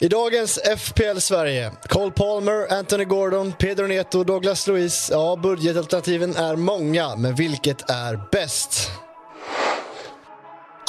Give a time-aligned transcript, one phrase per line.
[0.00, 5.08] I dagens FPL Sverige, Cole Palmer, Anthony Gordon, Pedro Neto, Douglas Luiz.
[5.12, 8.90] Ja, budgetalternativen är många, men vilket är bäst?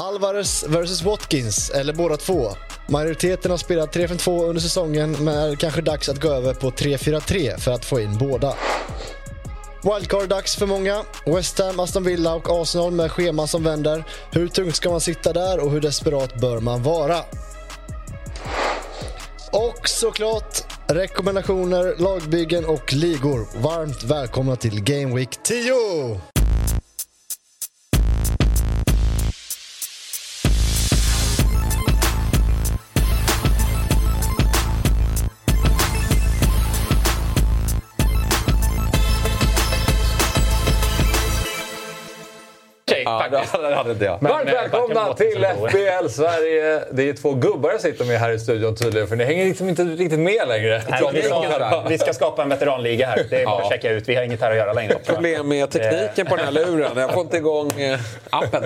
[0.02, 2.52] Alvarez vs Watkins, eller båda två.
[2.89, 7.58] Majoriteten har spelat 3-5-2 under säsongen, men är kanske dags att gå över på 3-4-3
[7.58, 8.53] för att få in båda.
[9.83, 11.03] Wildcard-dags för många.
[11.26, 14.03] West Ham, Aston Villa och Arsenal med scheman som vänder.
[14.31, 17.17] Hur tungt ska man sitta där och hur desperat bör man vara?
[19.55, 23.61] Och såklart rekommendationer, lagbyggen och ligor.
[23.61, 26.34] Varmt välkomna till Game Week 10!
[43.19, 44.21] Ja, det hade inte jag.
[44.21, 46.81] Men, Varmt men, välkomna till FBL Sverige.
[46.91, 49.69] Det är två gubbar jag sitter med här i studion tydligen, för ni hänger liksom
[49.69, 50.81] inte riktigt med längre.
[50.89, 53.25] Nej, vi, ska, vi ska skapa en veteranliga här.
[53.30, 54.09] Det är bara att checka ut.
[54.09, 54.95] Vi har inget här att göra längre.
[55.05, 56.91] Problem med tekniken på den här luren.
[56.95, 57.99] Jag får inte igång eh,
[58.30, 58.63] appen.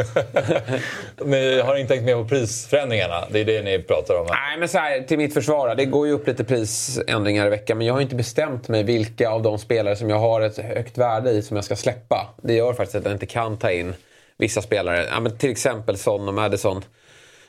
[1.25, 3.23] Ni har inte tänkt med på prisförändringarna?
[3.29, 4.27] Det är det ni pratar om?
[4.29, 5.75] Nej, men så här, till mitt försvar.
[5.75, 7.77] Det går ju upp lite prisändringar i veckan.
[7.77, 10.97] Men jag har inte bestämt mig vilka av de spelare som jag har ett högt
[10.97, 12.27] värde i som jag ska släppa.
[12.41, 13.93] Det gör faktiskt att jag inte kan ta in
[14.39, 15.07] vissa spelare.
[15.11, 16.81] Ja, men till exempel Son och Madison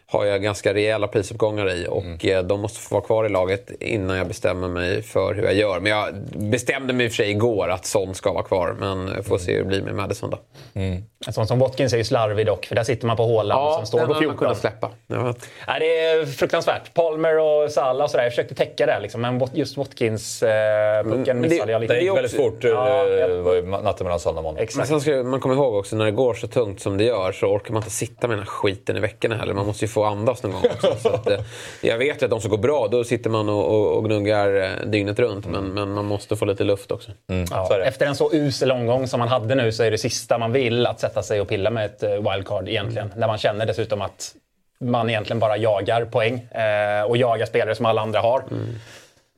[0.06, 2.48] har jag ganska rejäla prisuppgångar i och mm.
[2.48, 5.80] de måste få vara kvar i laget innan jag bestämmer mig för hur jag gör.
[5.80, 6.14] Men jag
[6.50, 9.52] bestämde mig i och för sig igår att Son ska vara kvar, men får se
[9.52, 10.38] hur det blir med Madison då.
[10.74, 11.02] Mm.
[11.26, 13.74] En sån som Watkins är ju slarvig dock, för där sitter man på Haaland ja,
[13.76, 14.48] som står på 14.
[14.48, 14.90] Ja, släppa.
[15.06, 15.34] Ja,
[15.78, 16.94] det är fruktansvärt.
[16.94, 21.72] Palmer och Salah och sådär, jag försökte täcka det liksom, men just Watkins-pucken eh, missade
[21.72, 21.94] jag lite.
[21.94, 23.80] Det gick väldigt fort, ja, ja.
[23.82, 24.62] natten mellan söndag och måndag.
[24.62, 24.90] Exakt.
[24.90, 27.32] Men sen ska man komma ihåg också, när det går så tungt som det gör
[27.32, 29.54] så orkar man inte sitta med den här skiten i veckorna heller.
[29.54, 30.96] Man måste ju få andas någon gång också.
[31.02, 31.40] så att, eh,
[31.80, 34.86] jag vet att de som går bra, då sitter man och, och, och gnuggar eh,
[34.86, 35.46] dygnet runt.
[35.46, 37.10] Men, men man måste få lite luft också.
[37.30, 37.46] Mm.
[37.50, 40.52] Ja, efter en så usel omgång som man hade nu så är det sista man
[40.52, 43.06] vill att sätta sig och pilla med ett eh, wildcard egentligen.
[43.06, 43.18] Mm.
[43.18, 44.34] När man känner dessutom att
[44.80, 48.42] man egentligen bara jagar poäng eh, och jagar spelare som alla andra har.
[48.50, 48.74] Mm.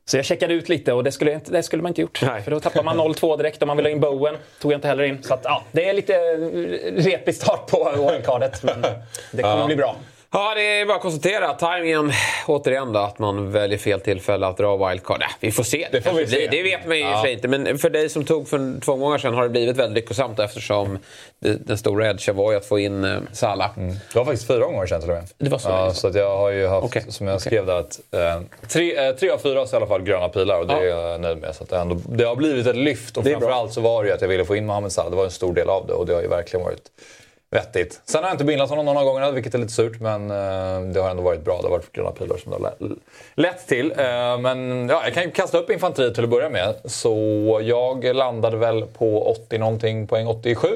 [0.05, 2.22] Så jag checkade ut lite och det skulle, det skulle man inte gjort.
[2.22, 2.43] Nej.
[2.43, 4.37] För då tappar man 0-2 direkt om man vill ha in Bowen.
[4.61, 5.22] Tog jag inte heller in.
[5.22, 6.12] Så att, ja, det är lite
[7.11, 8.62] repig start på wildcardet.
[8.62, 8.82] Men
[9.31, 9.66] det kommer ja.
[9.66, 9.97] bli bra.
[10.34, 11.54] Ja, det är bara att konstatera.
[11.54, 12.12] Timingen,
[12.47, 15.22] återigen då, att man väljer fel tillfälle att dra wildcard.
[15.22, 15.88] Äh, vi får se.
[15.93, 16.48] Det, får vi se.
[16.50, 17.28] det vet man ju ja.
[17.28, 17.48] inte.
[17.48, 20.98] Men för dig som tog för två månader sedan har det blivit väldigt lyckosamt eftersom
[21.41, 23.70] den stora edgen var ju att få in uh, Salah.
[23.78, 23.94] Mm.
[24.12, 25.25] Det var faktiskt fyra gånger sedan till och med.
[25.38, 25.69] Det var så?
[25.69, 27.03] Ja, så att jag har ju haft, okay.
[27.09, 27.47] som jag okay.
[27.47, 30.59] skrev där, att eh, tre, eh, tre av fyra så i alla fall gröna pilar
[30.59, 30.81] och det ja.
[30.81, 31.54] är jag nöjd med.
[31.54, 34.14] Så att det, ändå, det har blivit ett lyft och framförallt så var det ju
[34.14, 35.10] att jag ville få in Mohamed Salah.
[35.10, 36.91] Det var en stor del av det och det har ju verkligen varit
[37.52, 38.00] Vettigt.
[38.04, 40.00] Sen har jag inte bindlat honom någon av gångerna, vilket är lite surt.
[40.00, 41.56] Men eh, det har ändå varit bra.
[41.56, 42.96] Det har varit gröna pilar som det har
[43.34, 43.90] lett till.
[43.90, 46.74] Eh, men ja, jag kan ju kasta upp infanteriet till att börja med.
[46.84, 50.68] Så jag landade väl på 80 någonting, poäng 87.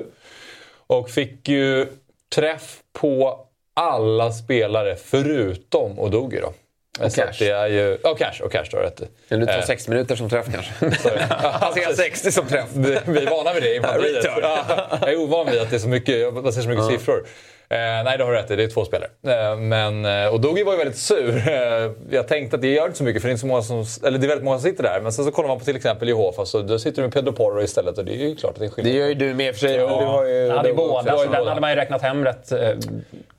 [0.87, 1.87] Och fick ju
[2.34, 3.41] träff på
[3.75, 6.53] alla spelare förutom Odogi då.
[7.01, 7.33] Och cash.
[7.39, 10.17] Det är ju, och cash, och cash du har rätt Kan du ta 60 minuter
[10.17, 10.73] som träff kanske?
[11.31, 12.69] Han ser 60 som träff.
[12.75, 13.77] Vi är vana vid det i
[15.01, 17.27] Jag är ovan vid att det är så mycket, jag ser så mycket siffror.
[17.69, 18.56] Eh, nej, det har du rätt i.
[18.56, 19.09] Det är två spelare.
[19.27, 21.49] Eh, men, eh, och Dogi var ju väldigt sur.
[21.49, 23.62] Eh, jag tänkte att det gör inte så mycket för det är, inte så många
[23.62, 25.01] som, eller det är väldigt många som sitter där.
[25.01, 27.33] Men sen så kollar man på till exempel Jehovas och då sitter du med Pedro
[27.33, 28.93] Porro istället och det är ju klart att det är skillnad.
[28.93, 29.77] Det gör ju du med för sig.
[29.77, 31.17] Ja, du har ju, ja, det är båda.
[31.17, 32.53] Så den hade man ju räknat hem rätt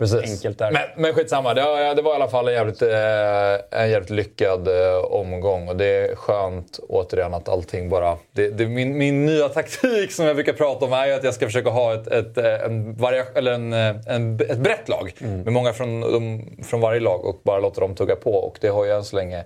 [0.01, 0.71] eh, enkelt där.
[0.71, 1.53] Men, men skitsamma.
[1.53, 5.69] Det, var, det var i alla fall en jävligt, eh, en jävligt lyckad eh, omgång.
[5.69, 8.17] Och det är skönt återigen att allting bara...
[8.31, 11.33] Det, det, min, min nya taktik som jag brukar prata om är ju att jag
[11.33, 15.13] ska försöka ha ett, ett, en, varia, eller en, en, ett brett lag.
[15.21, 15.41] Mm.
[15.41, 18.31] Med många från, de, från varje lag och bara låta dem tugga på.
[18.31, 19.43] Och det har ju än så länge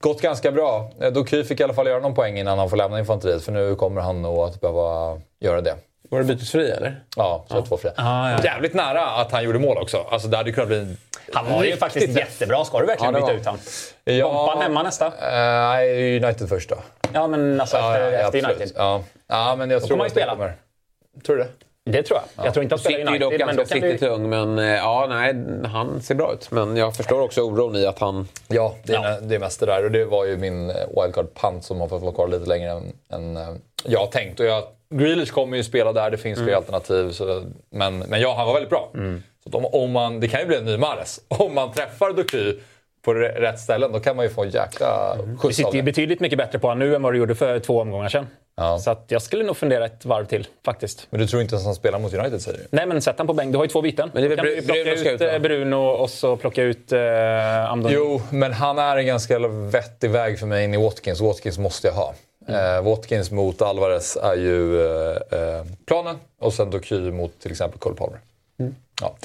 [0.00, 0.90] gått ganska bra.
[1.12, 3.42] Doky fick i alla fall göra någon poäng innan han får lämna infanteriet.
[3.42, 5.74] För nu kommer han nog att behöva göra det.
[6.10, 7.00] Var det bytesfri eller?
[7.16, 7.62] Ja, så ja.
[7.62, 7.92] två fria.
[7.96, 8.44] Ah, ja.
[8.44, 10.06] Jävligt nära att han gjorde mål också.
[10.10, 10.96] Alltså, det hade kunnat bli
[11.32, 12.16] Han var ju faktiskt träff.
[12.16, 12.64] jättebra.
[12.64, 13.60] Ska du verkligen ja, byta ut honom?
[14.04, 15.12] Ja, Bompan hemma nästa?
[15.20, 16.76] Nej, uh, United först då.
[17.12, 18.72] Ja, men alltså efter, ja, efter United.
[18.76, 19.02] Ja.
[19.26, 20.32] ja, men jag då tror kommer han ju spela.
[20.32, 20.54] Kommer.
[21.26, 21.48] Tror du det?
[21.90, 22.28] Det tror jag.
[22.36, 22.44] Ja.
[22.44, 23.20] Jag tror inte han spelar United.
[23.20, 23.98] Dock men då kan du...
[23.98, 25.34] tung, men eh, ja, nej,
[25.64, 26.50] han ser bra ut.
[26.50, 28.28] Men jag förstår också oron i att han...
[28.48, 29.20] Ja, det är, ja.
[29.20, 29.84] det är mest det där.
[29.84, 32.92] Och det var ju min eh, wildcard-pant som har fått vara kvar lite längre än,
[33.12, 33.48] än eh,
[33.84, 34.40] jag har tänkt.
[34.40, 36.46] Och jag, Grealish kommer ju spela där, det finns mm.
[36.46, 37.10] fler alternativ.
[37.10, 38.90] Så, men, men ja, han var väldigt bra.
[38.94, 39.22] Mm.
[39.44, 41.20] Så om, om man, det kan ju bli en ny Mares.
[41.28, 42.54] Om man träffar Doky
[43.06, 45.82] på rätt ställen, då kan man ju få en jäkla Du skjuts av sitter ju
[45.82, 48.26] betydligt mycket bättre på honom nu än vad du gjorde för två omgångar sedan.
[48.56, 48.78] Ja.
[48.78, 51.06] Så att jag skulle nog fundera ett varv till, faktiskt.
[51.10, 52.64] Men du tror inte ens han spelar mot United, säger du?
[52.70, 53.52] Nej, men sätt han på bänk.
[53.52, 54.10] Du har ju två byten.
[54.14, 56.62] Men det är kan du Bru- plocka Bruno ut ut, eh, Bruno och så plocka
[56.62, 57.92] ut uh, Amdon.
[57.94, 61.20] Jo, men han är en ganska vettig väg för mig in i Watkins.
[61.20, 62.14] Watkins måste jag ha.
[62.48, 66.16] Eh, Watkins mot Alvarez är ju eh, eh, planen.
[66.40, 68.18] Och sen Doky mot till exempel Cole Palmer.
[69.00, 69.16] Ja.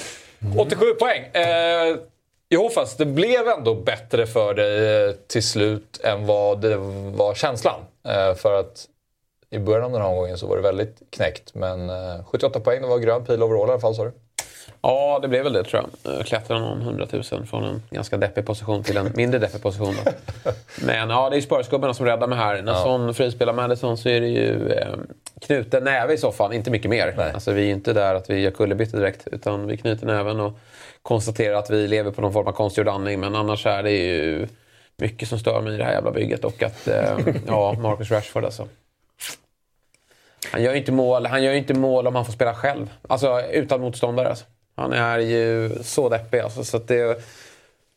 [0.58, 1.22] 87 poäng.
[1.22, 1.96] Eh,
[2.52, 6.76] Jehofas, det blev ändå bättre för dig eh, till slut än vad det
[7.16, 7.80] var känslan.
[8.08, 8.86] Eh, för att
[9.50, 11.54] i början av den här omgången så var det väldigt knäckt.
[11.54, 14.12] Men eh, 78 poäng, det var grön pil overall i alla fall sa du.
[14.82, 16.26] Ja, det blev väl det tror jag.
[16.26, 19.94] Klättrade någon hundratusen från en ganska deppig position till en mindre deppig position.
[20.04, 20.10] Då.
[20.86, 22.62] Men ja, det är Spurs-gubbarna som räddar mig här.
[22.62, 24.94] När Son frispelar Madison så är det ju eh,
[25.40, 27.14] knuten näve i soffan, inte mycket mer.
[27.16, 27.32] Nej.
[27.32, 30.58] Alltså, vi är inte där att vi gör kullerbyttor direkt, utan vi knyter näven och
[31.02, 33.20] konstaterar att vi lever på någon form av konstgjord andning.
[33.20, 34.48] Men annars är det ju
[34.96, 38.44] mycket som stör mig i det här jävla bygget och att, eh, ja, Marcus Rashford
[38.44, 38.68] alltså.
[40.52, 42.90] Han gör ju inte mål, han gör inte mål om han får spela själv.
[43.08, 44.28] Alltså utan motståndare.
[44.28, 44.44] Alltså.
[44.76, 47.24] Han är ju så deppig alltså, så att det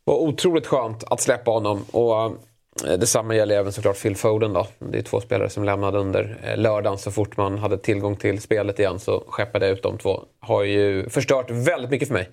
[0.04, 1.86] var otroligt skönt att släppa honom.
[1.92, 2.38] Och
[2.84, 4.68] detsamma gäller även såklart Phil Foden då.
[4.80, 6.98] Det är två spelare som lämnade under eh, lördagen.
[6.98, 10.24] Så fort man hade tillgång till spelet igen så skeppade jag ut de två.
[10.40, 12.30] Har ju förstört väldigt mycket för mig.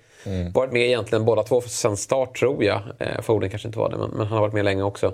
[0.53, 2.81] Varit med egentligen båda två sen start tror jag.
[2.99, 5.13] Eh, Foden kanske inte var det, men, men han har varit med länge också.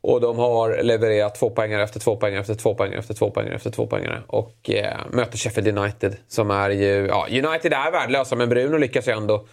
[0.00, 3.54] Och de har levererat två poängare efter två poängare efter två poängare efter två poängare
[3.54, 4.22] efter två poängare.
[4.26, 7.06] Och eh, möter Sheffield United som är ju...
[7.06, 9.46] Ja, United är värdelösa men Bruno lyckas ju ändå...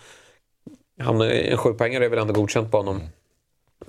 [1.00, 3.02] Han, en sjupoängare är väl ändå godkänt på honom.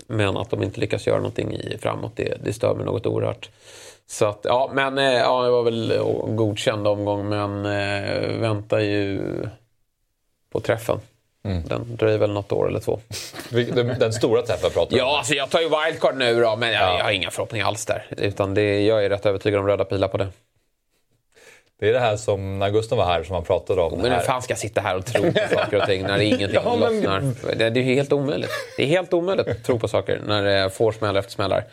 [0.07, 3.51] Men att de inte lyckas göra någonting i framåt, det, det stör mig något oerhört.
[4.07, 9.21] Så att, ja, men eh, ja, det var väl godkänd omgång men eh, väntar ju
[10.53, 11.01] på träffen.
[11.43, 13.01] Den dröjer väl något år eller två.
[13.51, 14.97] Den, den stora träffen pratar.
[14.97, 17.87] Ja, alltså jag tar ju wildcard nu då, men jag, jag har inga förhoppningar alls
[17.87, 18.07] där.
[18.11, 20.29] Utan det, jag är rätt övertygad om röda pilar på det.
[21.83, 23.99] Det är det här som när Gustav var här som han pratade om.
[23.99, 26.49] Men hur fan ska jag sitta här och tro på saker och ting när ingenting
[26.65, 27.55] Ja, men- lossnar?
[27.57, 28.51] Det, det är helt omöjligt.
[28.77, 31.65] Det är helt omöjligt att tro på saker när det får smäll efter smällar.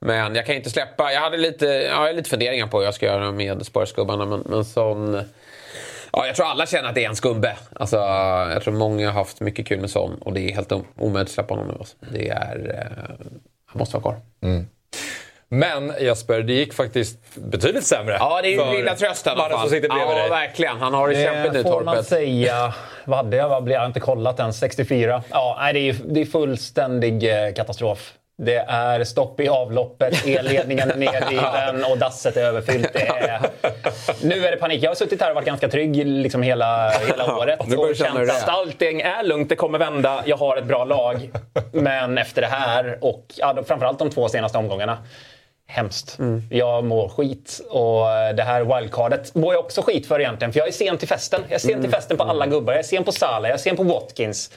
[0.00, 1.12] Men jag kan inte släppa.
[1.12, 4.26] Jag hade lite, ja, jag lite funderingar på hur jag ska göra med Spurs-gubbarna.
[4.26, 5.14] Men, men sån...
[6.12, 7.56] Ja, jag tror alla känner att det är en skumbe.
[7.72, 10.84] Alltså, jag tror många har haft mycket kul med sån och det är helt om-
[10.98, 11.74] omöjligt att släppa honom nu.
[11.78, 11.96] Alltså.
[12.12, 12.74] Det är...
[12.74, 13.26] Eh,
[13.66, 14.20] han måste vara kvar.
[15.50, 18.16] Men Jesper, det gick faktiskt betydligt sämre.
[18.20, 19.60] Ja, det är ju lilla trösten i alla fall.
[19.60, 20.30] som sitter bredvid Ja, dig.
[20.30, 20.76] verkligen.
[20.76, 22.08] Han har det kämpigt nu, Det får man Torpet.
[22.08, 22.74] säga.
[23.04, 23.48] Vad hade jag?
[23.48, 23.80] Vad blev jag?
[23.80, 24.52] Har inte kollat än.
[24.52, 25.22] 64.
[25.30, 28.12] Ja, nej, det är, det är fullständig eh, katastrof.
[28.42, 32.90] Det är stopp i avloppet, elledningen är nedriven och dasset är överfyllt.
[32.92, 33.40] Det är...
[34.22, 34.82] Nu är det panik.
[34.82, 37.96] Jag har suttit här och varit ganska trygg liksom hela, hela året Nu börjar och
[37.96, 38.50] känt att är.
[38.52, 41.30] allting är lugnt, det kommer vända, jag har ett bra lag.
[41.72, 44.98] Men efter det här och ja, framförallt de två senaste omgångarna
[45.70, 46.18] Hemskt.
[46.18, 46.42] Mm.
[46.50, 47.60] Jag mår skit.
[47.70, 50.52] Och eh, det här wildcardet mår jag också skit för egentligen.
[50.52, 51.40] För jag är sen till festen.
[51.48, 51.82] Jag är sen Mm.
[51.82, 52.72] till festen på alla gubbar.
[52.72, 54.50] Jag är sen på Salah, jag är sen på Watkins.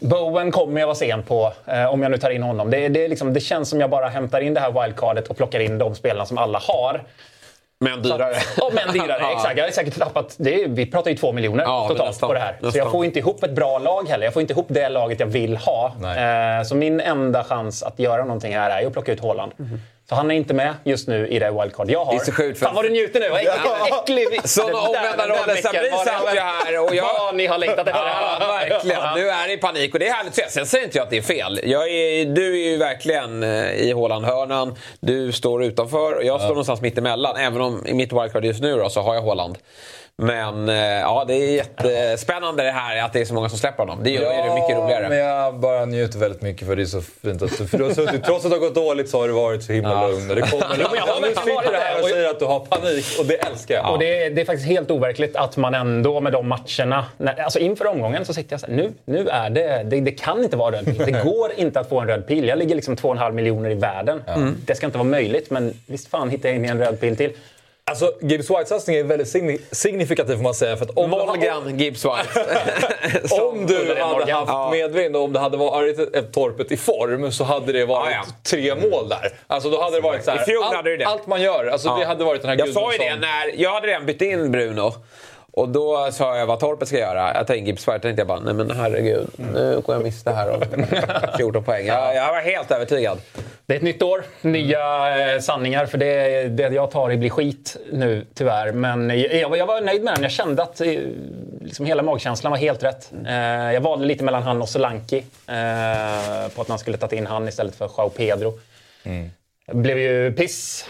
[0.00, 2.70] Bowen kommer jag vara sen på, eh, om jag nu tar in honom.
[2.70, 5.60] Det, det, liksom, det känns som jag bara hämtar in det här wildcardet och plockar
[5.60, 7.04] in de spelarna som alla har.
[7.80, 8.34] Men dyrare.
[8.56, 9.32] Ja, men dyrare.
[9.32, 9.58] Exakt.
[9.58, 10.40] Jag har säkert tappat...
[10.40, 12.26] Är, vi pratar ju två miljoner Ja, totalt nästan.
[12.28, 12.56] på det här.
[12.60, 12.78] Så Nästan.
[12.82, 14.24] jag får inte ihop ett bra lag heller.
[14.24, 15.86] Jag får inte ihop det laget jag vill ha.
[16.16, 19.52] Eh, så min enda chans att göra någonting här är att plocka ut Haaland.
[20.08, 22.12] Så han är inte med just nu i det wildcard jag har.
[22.12, 23.28] Det är så sjukt, för- Fan vad du njuter nu!
[23.28, 25.56] Vad äcklig, äcklig, Såna Den där- omvända roller.
[25.56, 28.68] Sabri satt ju här och jag- Vad ni har längtat efter det Ja, här.
[28.68, 28.96] verkligen.
[29.00, 29.14] Ja.
[29.16, 30.50] Nu är det panik och det är härligt.
[30.52, 31.60] Sen säger inte jag att det är fel.
[31.64, 34.74] Jag är, du är ju verkligen eh, i Håland-hörnan.
[35.00, 37.36] Du står utanför och jag står någonstans mitt emellan.
[37.36, 39.58] Även om i mitt wildcard just nu då, så har jag Håland.
[40.22, 43.78] Men eh, ja, det är jättespännande det här att det är så många som släpper
[43.78, 43.98] honom.
[44.02, 45.08] Det gör ju det mycket roligare.
[45.08, 47.66] men jag bara njuter väldigt mycket för det är så fint att du...
[47.66, 49.72] För du har suttit, trots att det har gått dåligt så har du varit så
[49.72, 50.06] himla Ja.
[50.08, 50.28] lugn.
[50.28, 53.06] Det kommer, men jag har nu sitter du här och säger att du har panik
[53.18, 53.92] och det älskar jag.
[53.92, 57.04] Och det, är- det är faktiskt helt overkligt att man ändå med de matcherna...
[57.16, 60.00] När, alltså inför omgången så sitter jag så här, nu, nu är det, det...
[60.00, 61.02] Det kan inte vara röd pil.
[61.06, 62.48] Det går inte att få en röd pil.
[62.48, 64.22] Jag ligger liksom 2,5 miljoner i världen.
[64.66, 67.32] Det ska inte vara möjligt, men visst fan hittar jag in en röd pil till.
[67.90, 70.76] Alltså, Gibbs White-satsningen är väldigt signi- signifikativ får man säga.
[70.76, 72.40] För att om, Molgan Gibbs White.
[73.42, 74.30] om du hade Morgan.
[74.38, 74.70] haft Ja.
[74.70, 78.32] medvind och om det hade varit torpet i form så hade det varit Ja, ja.
[78.50, 79.32] tre mål där.
[79.46, 81.04] Alltså då hade det varit så här, I fjol allt, hade det det.
[81.06, 81.66] allt man gör.
[81.66, 81.96] Alltså, Ja.
[81.98, 84.50] Det hade varit den här Jag sa ju det när jag hade redan bytt in
[84.52, 84.92] Bruno.
[85.52, 87.34] Och då sa jag vad Torpet ska göra.
[87.34, 87.98] Jag in Gibbs White.
[87.98, 89.26] tänkte jag bara, nej men herregud.
[89.36, 90.62] Nu går jag miste här av
[91.36, 91.86] 14 poäng.
[91.86, 93.18] Jag, jag var helt övertygad.
[93.66, 94.78] Det är ett nytt år, nya
[95.34, 95.86] eh, sanningar.
[95.86, 98.72] För det, det jag tar i blir skit nu, tyvär.
[98.72, 100.22] Men jag, jag, var- nöjd med den.
[100.22, 100.86] Jag kände att eh,
[101.60, 103.12] liksom hela magkänslan var helt rätt.
[103.26, 103.34] Eh,
[103.72, 105.24] jag valde lite mellan han och Solanki.
[106.54, 108.58] På att man skulle tagit in han istället för Joao Pedro.
[109.04, 109.30] Mm.
[109.66, 110.88] Det blev ju piss.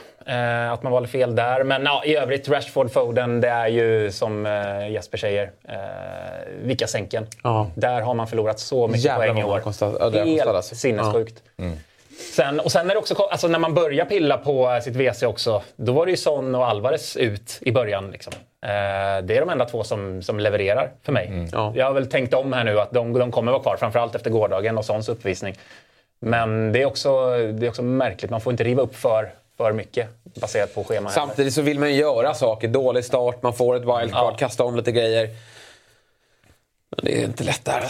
[0.73, 1.65] Att man valde fel där.
[1.65, 5.77] Men ja, i övrigt, Rashford, Foden, det är ju som eh, Jesper säger, eh,
[6.63, 7.27] vilka sänken.
[7.43, 7.71] Ja.
[7.75, 9.61] Där har man förlorat så mycket Jävlar poäng i år.
[9.61, 10.75] Kostat, ja, Helt alltså.
[10.75, 11.43] sinnessjukt.
[11.57, 11.65] Ja.
[11.65, 11.77] Mm.
[12.19, 15.63] Sen, och sen är det också, alltså när man börjar pilla på sitt WC också,
[15.77, 18.11] då var det ju Son och Alvarez ut i början.
[18.11, 18.33] Liksom.
[18.63, 18.69] Eh,
[19.23, 21.27] det är de enda två som, som levererar för mig.
[21.27, 21.49] Mm.
[21.53, 21.73] Ja.
[21.77, 24.31] Jag har väl tänkt om här nu att de, de kommer vara kvar, framförallt efter
[24.31, 25.55] gårdagen och Sons uppvisning.
[26.21, 29.73] Men det är, också, det är också märkligt, man får inte riva upp för, för
[29.73, 30.09] mycket
[30.41, 31.11] baserat på schema.
[31.11, 32.69] Samtidigt så vill man ju göra saker.
[32.69, 34.37] Dålig start, man får ett wildcard, ja.
[34.39, 35.29] kasta om lite grejer.
[36.91, 37.83] Men det är inte lätt där.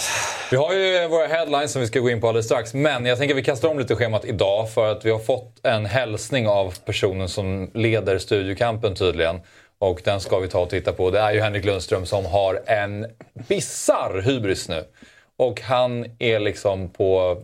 [0.51, 2.75] Vi har ju våra headlines som vi ska gå in på alldeles strax.
[2.75, 5.67] Men jag tänker att vi kastar om lite schemat idag för att vi har fått
[5.67, 9.41] en hälsning av personen som leder studiokampen tydligen.
[9.79, 11.11] Och den ska vi ta och titta på.
[11.11, 13.07] Det är ju Henrik Lundström som har en
[13.49, 14.85] bizarr hybris nu.
[15.39, 17.43] Och han är liksom på...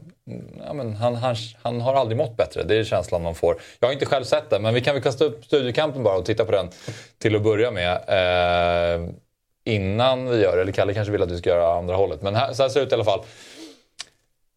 [0.66, 3.61] Ja, men han, han, han har aldrig mått bättre, det är känslan man får.
[3.80, 6.25] Jag har inte själv sett den, men vi kan väl kasta upp studiokampen bara och
[6.25, 6.71] titta på den
[7.18, 7.92] till att börja med.
[7.92, 9.09] Eh,
[9.64, 10.62] innan vi gör det.
[10.62, 12.23] Eller Kalle kanske vill att vi ska göra andra hållet.
[12.23, 13.21] Men här, så här ser det ut i alla fall.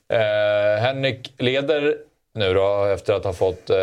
[0.10, 1.96] Eh, Henrik leder
[2.36, 3.78] nu då efter att ha fått eh,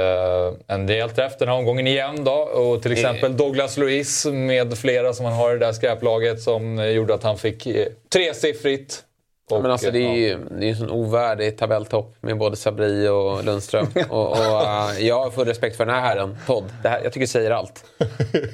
[0.66, 2.24] en del träff den här omgången igen.
[2.24, 2.32] Då.
[2.32, 6.78] Och till exempel Douglas Luiz med flera som han har i det där skräplaget som
[6.78, 9.04] eh, gjorde att han fick eh, tresiffrigt
[9.50, 12.56] och, ja, men alltså, det är ju det är en sån ovärdig tabelltopp med både
[12.56, 13.86] Sabri och Lundström.
[14.10, 16.64] och, och uh, jag har full respekt för den här herren, Todd.
[16.82, 17.84] Det här, jag tycker det säger allt.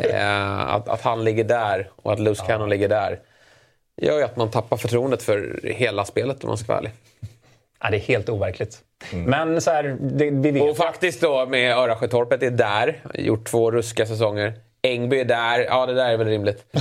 [0.05, 2.67] uh, att, att, han ligger där och att Luz Cannon ja.
[2.67, 3.21] ligger där
[3.97, 6.93] gör ju att man tappar förtroendet för hela spelet om man ska vara ärlig.
[7.81, 8.79] Ja, det är helt overkligt.
[9.13, 9.25] Mm.
[9.25, 13.03] Men så här, det, vi vet Och faktiskt då med Örasjötorpet är där.
[13.15, 14.55] Gjort två ruska säsonger.
[14.83, 15.67] Engby är där.
[15.69, 16.65] Ja, det där är väl rimligt.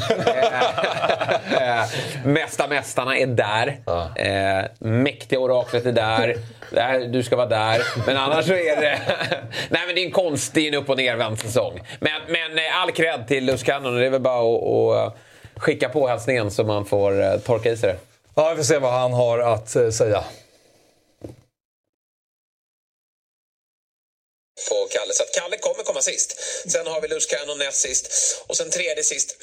[2.25, 3.77] Mästa mästarna är där.
[3.85, 4.15] Ja.
[4.15, 6.37] Eh, mäktiga oraklet är där.
[7.07, 7.81] Du ska vara där.
[8.05, 8.99] Men annars så är det...
[9.69, 11.81] Nej, men det är en konstig upp och nervänd säsong.
[11.99, 13.95] Men, men eh, all cred till Luskanon.
[13.95, 15.17] Det är väl bara att,
[15.55, 17.97] skicka på hälsningen så man får eh, torka i sig det.
[18.35, 20.23] Ja, vi får se vad han har att säga.
[24.69, 25.13] På Kalle.
[25.13, 26.39] Så att Kalle kommer komma sist.
[26.71, 28.03] Sen har vi Luz Cannon näst sist
[28.47, 29.37] och sen tredje sist.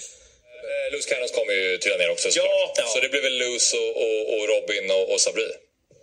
[0.68, 2.86] Eh, Luz Cannons kommer ju trilla ner också ja, ja.
[2.86, 5.52] Så det blir väl Luz och, och, och Robin och, och Sabri.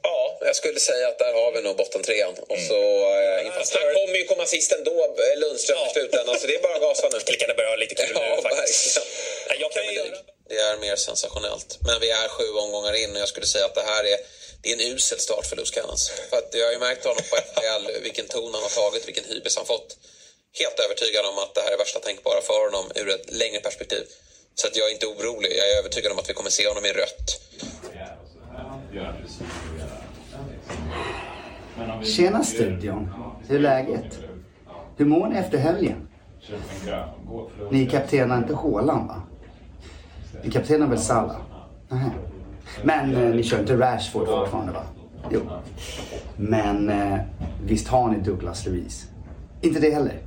[0.04, 2.36] Ja, jag skulle säga att där har vi nog bottentrean.
[2.50, 3.46] Och så, mm.
[3.46, 5.88] eh, han kommer ju komma sist ändå, eh, Lundström, ja.
[5.90, 6.40] i slutändan.
[6.40, 7.20] Så det är bara att gasa nu.
[7.20, 9.02] Skulle kunna börja lite kul ja, nu faktiskt.
[9.60, 10.18] Jag kan göra...
[10.50, 11.78] Det är mer sensationellt.
[11.88, 14.18] Men vi är sju omgångar in och jag skulle säga att det här är
[14.62, 16.10] det är en usel start för Luz Cannons.
[16.30, 19.26] För att jag har ju märkt honom på FPL, vilken ton han har tagit, vilken
[19.32, 19.90] hybris han fått.
[20.62, 24.04] Helt övertygad om att det här är värsta tänkbara för honom ur ett längre perspektiv.
[24.56, 25.52] Så att jag är inte orolig.
[25.60, 27.28] Jag är övertygad om att vi kommer se honom i rött.
[32.16, 33.14] Tjena studion!
[33.48, 34.20] Hur är läget?
[34.98, 36.10] Hur mår ni efter helgen?
[37.72, 39.22] Ni kaptenar inte Håland va?
[40.44, 41.42] Ni kaptenar väl Salah?
[41.90, 42.31] Nähä.
[42.84, 44.84] Men eh, ni kör inte Rashford fortfarande va?
[45.30, 45.42] Jo.
[46.36, 47.20] Men eh,
[47.66, 49.08] visst har ni Douglas Luiz?
[49.62, 50.20] Inte det heller?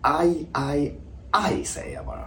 [0.00, 0.94] Aj, aj,
[1.30, 2.26] aj säger jag bara.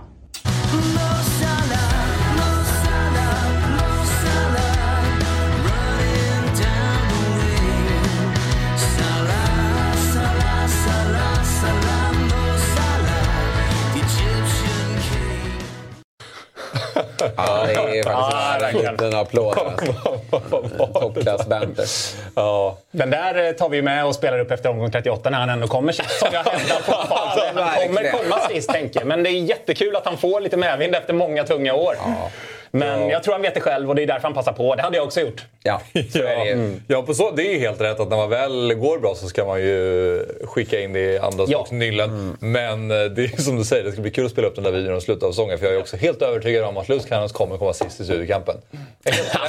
[17.20, 19.58] Ja, det är faktiskt en liten applåd.
[20.94, 21.86] Toppklass banter.
[22.36, 22.78] Ja.
[22.92, 25.68] Den där eh, tar vi med och spelar upp efter omgång 38 när han ändå
[25.68, 26.20] kommer sist.
[26.20, 27.62] Som jag hävdar fortfarande.
[27.68, 29.08] Han kommer komma sist, tänker jag.
[29.08, 31.96] Men det är jättekul att han får lite medvind efter många tunga år.
[32.00, 32.32] Ja.
[32.78, 33.12] Men ja.
[33.12, 34.76] jag tror han vet det själv och det är därför han passar på.
[34.76, 35.46] Det hade jag också gjort.
[35.64, 36.24] Ja, så ja.
[36.24, 36.82] är det mm.
[36.88, 39.28] Ja, på så, det är ju helt rätt att när man väl går bra så
[39.28, 41.68] ska man ju skicka in det i andras ja.
[41.72, 42.10] nyllen.
[42.10, 42.38] Mm.
[42.40, 44.64] Men eh, det är som du säger, det ska bli kul att spela upp den
[44.64, 45.60] där videon i slutet av säsongen.
[45.60, 48.56] För jag är också helt övertygad om att Luz Cannons kommer komma sist i studiekampen.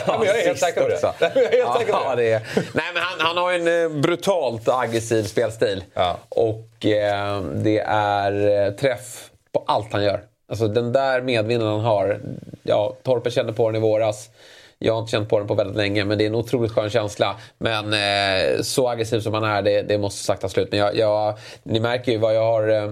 [0.07, 1.01] ja, jag är helt säker på det.
[1.21, 2.23] Jag är helt säker på det.
[2.23, 5.85] det Nej, men han, han har en eh, brutalt aggressiv spelstil.
[6.29, 10.21] Och eh, det är eh, träff på allt han gör.
[10.49, 12.21] Alltså den där medvinden han har.
[12.63, 14.31] Ja, Torpe kände på den i våras.
[14.79, 16.91] Jag har inte känt på den på väldigt länge, men det är en otroligt skön
[16.91, 17.37] känsla.
[17.59, 20.69] Men eh, så aggressiv som han är, det, det måste sagt ta slut.
[20.71, 22.91] Men jag, jag, ni märker ju vad jag har eh,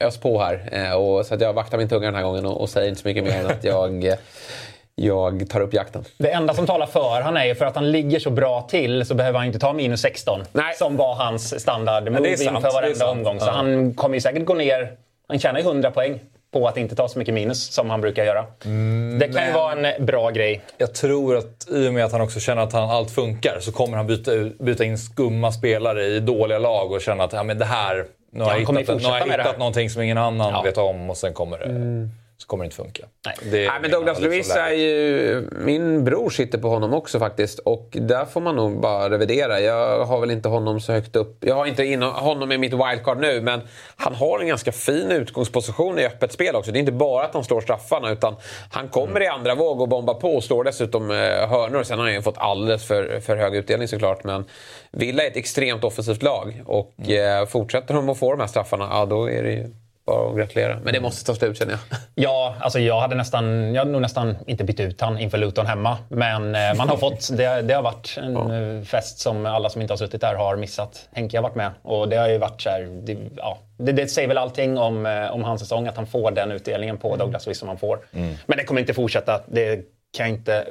[0.00, 0.68] öst på här.
[0.72, 3.00] Eh, och, så att jag vaktar min tunga den här gången och, och säger inte
[3.00, 4.14] så mycket mer än att jag eh,
[4.94, 6.04] jag tar upp jakten.
[6.18, 9.06] Det enda som talar för han är ju för att han ligger så bra till
[9.06, 10.40] så behöver han inte ta minus 16.
[10.52, 10.74] Nej.
[10.74, 13.40] Som var hans standard move inför varenda omgång.
[13.40, 13.50] Så ja.
[13.50, 14.92] han kommer ju säkert gå ner.
[15.28, 16.20] Han tjänar ju 100 poäng
[16.52, 18.46] på att inte ta så mycket minus som han brukar göra.
[18.64, 19.46] Mm, det kan men...
[19.46, 20.60] ju vara en bra grej.
[20.78, 23.72] Jag tror att i och med att han också känner att han, allt funkar så
[23.72, 27.58] kommer han byta, byta in skumma spelare i dåliga lag och känna att ja, men
[27.58, 30.52] det här, nu har ja, jag hittat, nu har jag hittat någonting som ingen annan
[30.52, 30.62] ja.
[30.62, 31.64] vet om och sen kommer det.
[31.64, 32.10] Mm
[32.42, 33.06] så kommer det inte funka.
[33.26, 35.48] Nej, det, Nej men Douglas Lewis är ju...
[35.52, 37.58] Min bror sitter på honom också faktiskt.
[37.58, 39.60] Och där får man nog bara revidera.
[39.60, 41.44] Jag har väl inte honom så högt upp.
[41.44, 43.40] Jag har inte in honom i mitt wildcard nu.
[43.40, 43.60] Men
[43.96, 46.72] han har en ganska fin utgångsposition i öppet spel också.
[46.72, 48.10] Det är inte bara att han slår straffarna.
[48.10, 48.36] Utan
[48.70, 49.22] han kommer mm.
[49.22, 51.16] i andra våg och bombar på och slår dessutom eh,
[51.48, 51.82] hörnor.
[51.82, 54.24] Sen har han ju fått alldeles för, för hög utdelning såklart.
[54.24, 54.44] Men
[54.90, 56.62] Villa är ett extremt offensivt lag.
[56.66, 57.40] Och mm.
[57.40, 60.36] eh, fortsätter de att få de här straffarna, ja då är det ju bara att
[60.36, 60.78] gratulera.
[60.84, 61.80] Men det måste ta slut känner jag.
[62.14, 65.66] Ja, alltså jag hade nästan, jag hade nog nästan inte bytt ut han inför Luton
[65.66, 65.98] hemma.
[66.08, 68.54] Men eh, man har fått, det, det har varit en ja.
[68.54, 71.08] Eh, fest som alla som inte har suttit där har missat.
[71.12, 74.06] Henke har varit med och det har ju varit så här, det, ja, det, det
[74.06, 77.18] säger väl allting om, eh, om hans säsong att han får den utdelningen på mm.
[77.18, 77.98] Douglas Luiz som han får.
[78.12, 78.34] Mm.
[78.46, 79.76] Men det kommer inte fortsätta, det
[80.16, 80.66] kan jag inte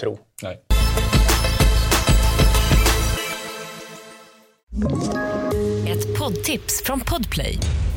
[0.00, 0.18] tro.
[0.42, 0.60] Nej.
[5.88, 7.58] Ett poddtips från Podplay.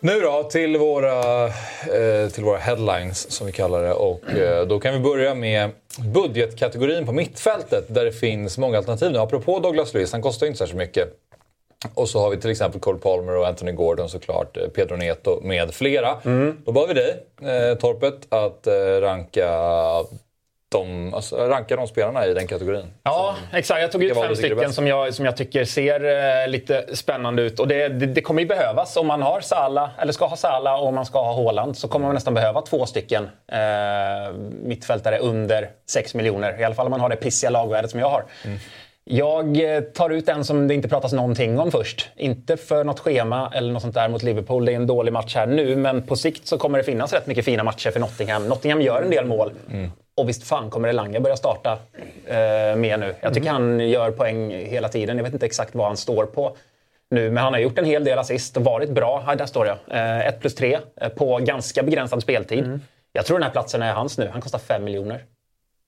[0.00, 3.92] Nu då till våra, eh, till våra headlines som vi kallar det.
[3.92, 5.70] Och, eh, då kan vi börja med
[6.14, 9.18] budgetkategorin på mittfältet där det finns många alternativ nu.
[9.18, 11.08] Apropå Douglas Luiz, han kostar inte särskilt mycket.
[11.94, 15.40] Och så har vi till exempel Cole Palmer och Anthony Gordon såklart, eh, Pedro Neto
[15.42, 16.16] med flera.
[16.24, 16.56] Mm.
[16.64, 19.48] Då bad vi dig, eh, Torpet, att eh, ranka
[20.68, 22.92] de, alltså, ranka de spelarna i den kategorin.
[23.02, 23.80] Ja, exakt.
[23.80, 26.04] Jag tog ut fem stycken som jag, som jag tycker ser
[26.42, 27.60] eh, lite spännande ut.
[27.60, 30.78] Och det, det, det, kommer ju behövas om man har Sala, eller ska ha Sala
[30.78, 35.70] och man ska ha Håland så kommer man nästan behöva två stycken eh, mittfältare under
[35.86, 36.60] 6 miljoner.
[36.60, 38.24] I alla fall om man har det pissiga lagvärdet som jag har.
[38.44, 38.58] Mm.
[39.08, 42.08] Jag eh, tar ut en som det inte pratas någonting om först.
[42.16, 44.64] Inte för något schema eller något sånt där mot Liverpool.
[44.64, 47.26] Det är en dålig match här nu, men på sikt så kommer det finnas rätt
[47.26, 48.48] mycket fina matcher för Nottingham.
[48.48, 49.52] Nottingham gör en del mål.
[49.72, 49.90] Mm.
[50.16, 51.78] Och visst fan kommer Elanga börja starta
[52.26, 53.14] eh, mer nu.
[53.20, 53.62] Jag tycker mm.
[53.62, 55.16] han gör poäng hela tiden.
[55.16, 56.56] Jag vet inte exakt vad han står på
[57.10, 59.22] nu, men han har gjort en hel del assist och varit bra.
[59.26, 59.76] Här, där står jag.
[60.26, 62.64] 1 eh, plus 3 eh, på ganska begränsad speltid.
[62.64, 62.80] Mm.
[63.12, 64.28] Jag tror den här platsen är hans nu.
[64.32, 65.24] Han kostar 5 miljoner.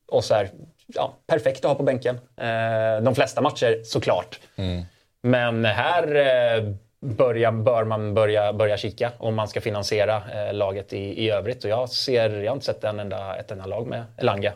[0.08, 0.50] Och så här,
[0.94, 2.20] ja, perfekt att ha på bänken.
[2.36, 4.40] Eh, de flesta matcher såklart.
[4.56, 4.84] Mm.
[5.22, 10.92] Men här eh, börja, bör man börja, börja kika om man ska finansiera eh, laget
[10.92, 11.64] i, i övrigt.
[11.64, 14.52] Och jag, ser, jag har inte sett en enda, ett enda lag med Elanga.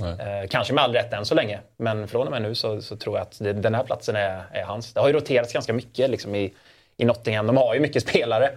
[0.00, 2.96] Eh, kanske med all rätt än så länge, men från och med nu så, så
[2.96, 4.94] tror jag att det, den här platsen är, är, hans.
[4.94, 6.54] Det har ju roterats ganska mycket liksom, i,
[6.96, 7.46] i Nottingham.
[7.46, 8.50] De har ju mycket spelare.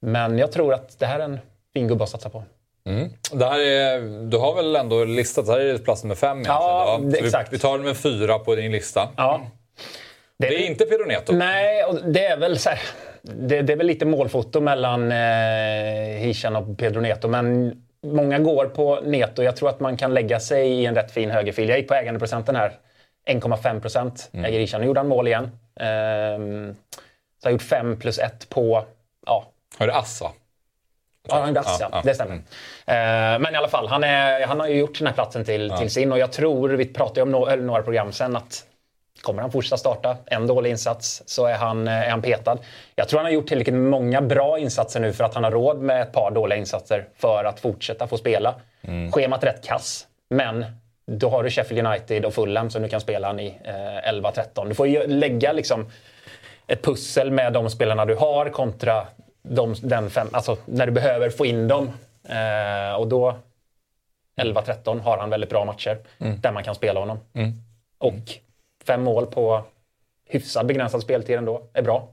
[0.00, 1.40] Men jag tror att det här är en
[1.74, 2.44] fin gubbe att satsa på.
[2.84, 3.10] Mm.
[3.32, 6.42] Det här är, du har väl ändå listat, det här är plats nummer fem?
[6.46, 7.16] Ja, ja.
[7.18, 7.52] exakt.
[7.52, 9.08] Vi, vi tar nummer fyra på din lista.
[9.16, 9.40] Ja.
[10.38, 11.32] Det är, det är inte Pedro Neto.
[11.32, 12.80] Nej, och det är väl så här,
[13.22, 15.18] det, det, är väl lite målfoto mellan eh,
[16.18, 17.28] Hishan och Pedro Neto.
[17.28, 19.42] Men många går på Neto.
[19.42, 21.68] Jag tror att man kan lägga sig i en rätt fin högerfil.
[21.68, 22.72] Jag gick på ägandeprocenten här.
[23.28, 24.44] 1,5 procent mm.
[24.44, 24.80] äger Hishan.
[24.80, 25.50] Nu gjorde han mål igen.
[25.80, 26.74] Ehm,
[27.42, 28.84] så har gjort 5 plus 1 på...
[29.26, 29.46] Ja.
[29.78, 30.22] Har du ass
[31.28, 32.02] han ass, ja.
[32.04, 32.32] Det stämmer.
[32.32, 32.44] Mm.
[32.86, 35.70] Ehm, men i alla fall, han, är, han har ju gjort den här platsen till,
[35.78, 36.12] till sin.
[36.12, 38.66] Och jag tror, vi pratade ju om no några program sen, att
[39.22, 42.58] Kommer han fortsätta starta en dålig insats så är han, är han petad.
[42.94, 45.78] Jag tror han har gjort tillräckligt många bra insatser nu för att han har råd
[45.78, 48.54] med ett par dåliga insatser för att fortsätta få spela.
[48.82, 49.12] Mm.
[49.12, 50.64] Schemat rätt kass, men
[51.06, 54.68] då har du Sheffield United och Fulham som du kan spela han i eh, 11-13.
[54.68, 55.90] Du får ju lägga liksom
[56.66, 59.06] ett pussel med de spelarna du har kontra
[59.42, 61.90] de, den fem, alltså när du behöver få in dem.
[62.28, 63.36] Eh, och då
[64.36, 66.40] 11-13 har han väldigt bra matcher mm.
[66.40, 67.18] där man kan spela honom.
[67.34, 67.52] Mm.
[67.98, 68.38] Och
[68.84, 69.64] fem mål på
[70.28, 72.08] hyfsat begränsad speltid ändå är bra.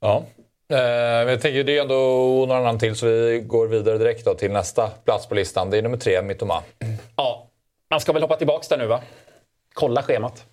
[0.00, 0.24] Ja.
[0.72, 1.94] Eh, jag tänker det är ändå
[2.48, 5.70] några namn till så vi går vidare direkt då till nästa plats på listan.
[5.70, 6.62] Det är nummer tre, Mittoma.
[7.16, 7.46] Ja,
[7.90, 9.00] man ska väl hoppa tillbaka där nu va?
[9.74, 10.44] Kolla schemat.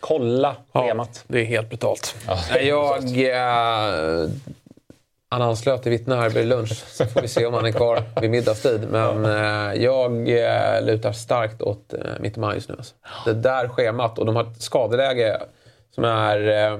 [0.00, 1.10] Kolla schemat.
[1.12, 2.16] Ja, det är helt brutalt.
[2.26, 4.30] Ja, jag äh,
[5.32, 8.02] han anslöt till vittne här vid lunch, så får vi se om han är kvar
[8.20, 8.88] vid middagstid.
[8.90, 12.74] Men eh, jag eh, lutar starkt åt eh, Mittema just nu.
[12.78, 12.94] Alltså.
[13.24, 15.42] Det där schemat och de har ett skadeläge
[15.94, 16.48] som är...
[16.48, 16.78] Eh,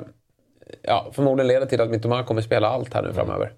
[0.83, 3.53] ja, förmodligen leder till att Mittema kommer spela allt här nu framöver.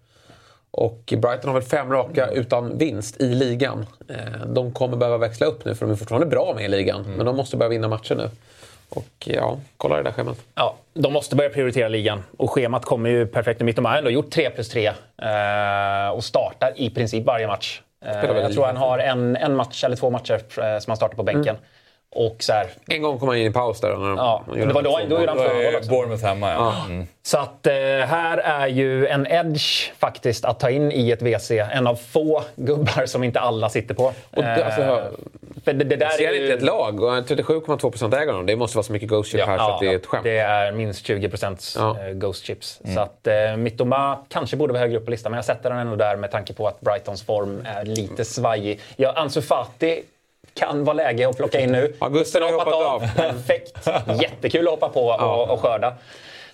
[0.70, 3.87] Och Brighton har väl fem raka utan vinst i ligan.
[4.09, 7.05] Eh, de kommer behöva växla upp nu för de är fortfarande bra med i ligan.
[7.05, 7.16] Mm.
[7.16, 8.31] Men de måste börja vinna matcher nu.
[8.96, 10.38] Och ja, kolla det där schemat.
[10.55, 12.22] Ja, de måste börja prioritera ligan.
[12.37, 13.72] Och schemat kommer ju perfekt nu.
[13.72, 17.81] De har ändå gjort 3 plus 3 eh, och startar i princip varje match.
[18.05, 21.16] Eh, jag tror han har en, en match eller två matcher eh, som han startar
[21.16, 21.57] på bänken.
[21.57, 21.62] Mm.
[22.14, 23.96] Och så här, en gång kom han in i paus där.
[23.96, 25.88] När ja, det var då, då gjorde han två.
[25.88, 26.85] Bournemouth hemma, ja.
[26.87, 27.07] Mm.
[27.22, 27.72] Så att eh,
[28.07, 31.50] här är ju en edge faktiskt att ta in i ett WC.
[31.50, 34.05] En av få gubbar som inte alla sitter på.
[34.05, 35.11] Och det, alltså,
[35.64, 36.42] för det, det där ser är ju...
[36.42, 38.46] inte ett lag och 37,2% äger honom.
[38.46, 40.07] Det måste vara så mycket Ghost Chip ja, här så ja, att det är ett
[40.07, 40.25] skämt.
[40.25, 42.09] Det är minst 20% ja.
[42.09, 42.81] Eh, Ghost Chips.
[42.85, 42.94] Mm.
[42.94, 45.79] Så att eh, Mittoma kanske borde vara högre upp på listan, men jag sätter den
[45.79, 48.81] ändå där med tanke på att Brightons form är lite svajig.
[48.96, 50.03] Ja, Ansu Fati
[50.55, 51.94] kan vara läge att plocka in nu.
[51.98, 53.01] Augusten har hoppat av.
[53.16, 53.88] Perfekt.
[54.22, 55.94] Jättekul att hoppa på och, och skörda.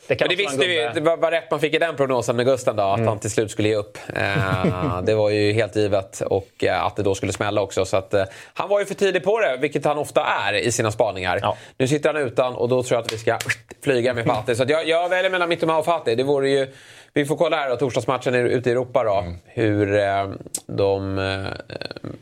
[0.08, 2.36] Det, kan Men det visste vi, det var, var rätt man fick i den prognosen
[2.36, 3.08] med Gusten då, att mm.
[3.08, 3.98] han till slut skulle ge upp.
[4.16, 7.84] Eh, det var ju helt givet och eh, att det då skulle smälla också.
[7.84, 10.72] Så att, eh, han var ju för tidig på det, vilket han ofta är i
[10.72, 11.38] sina spaningar.
[11.42, 11.56] Ja.
[11.76, 13.38] Nu sitter han utan och då tror jag att vi ska
[13.84, 14.54] flyga med Fatih.
[14.54, 16.16] Så jag, jag väljer mellan Mittoma och Fatih.
[16.16, 16.72] Det vore ju
[17.12, 19.14] vi får kolla här då, torsdagsmatchen ute i Europa då.
[19.14, 19.34] Mm.
[19.44, 20.28] Hur eh,
[20.66, 21.46] de eh,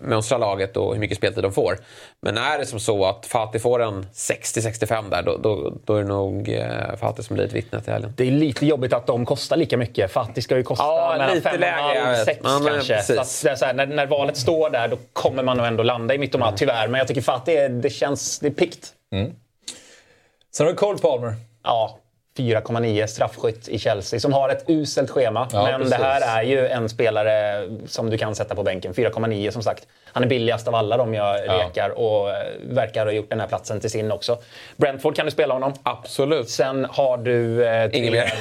[0.01, 1.79] mönstrar laget och hur mycket speltid de får.
[2.23, 6.03] Men är det som så att Fatih får en 60-65 där, då, då, då, är
[6.03, 8.13] det nog eh, Fatih som blir ett vittne till helgen.
[8.17, 10.13] Det är lite jobbigt att de kostar lika mycket.
[10.13, 13.03] Fatih ska ju kosta ja, mellan 5,5 6 kanske.
[13.03, 13.25] Så
[13.57, 16.49] så här, när, när, valet står där, då kommer man nog ändå landa i mittomat,
[16.49, 16.59] mm.
[16.59, 16.89] tyvärr.
[16.89, 18.93] Men jag tycker Fatih, det känns det är pikt.
[19.13, 19.33] Mm.
[20.55, 21.35] Sen har du Cole Palmer.
[21.63, 21.99] Ja,
[22.37, 25.49] 4,9 straffskytt i Chelsea som har ett uselt schema.
[25.53, 25.97] Ja, men precis.
[25.97, 28.95] det här är ju en spelare som du kan sätta på bänken.
[28.95, 29.87] 4,9 som sagt.
[30.13, 31.53] Han är billigast av alla de jag ja.
[31.53, 34.39] rekar och eh, verkar ha gjort den här platsen till sin också.
[34.77, 35.73] Brentford kan du spela honom.
[35.83, 36.51] Absolut.
[36.51, 37.67] Sen har du...
[37.67, 38.33] Eh, Inget mer.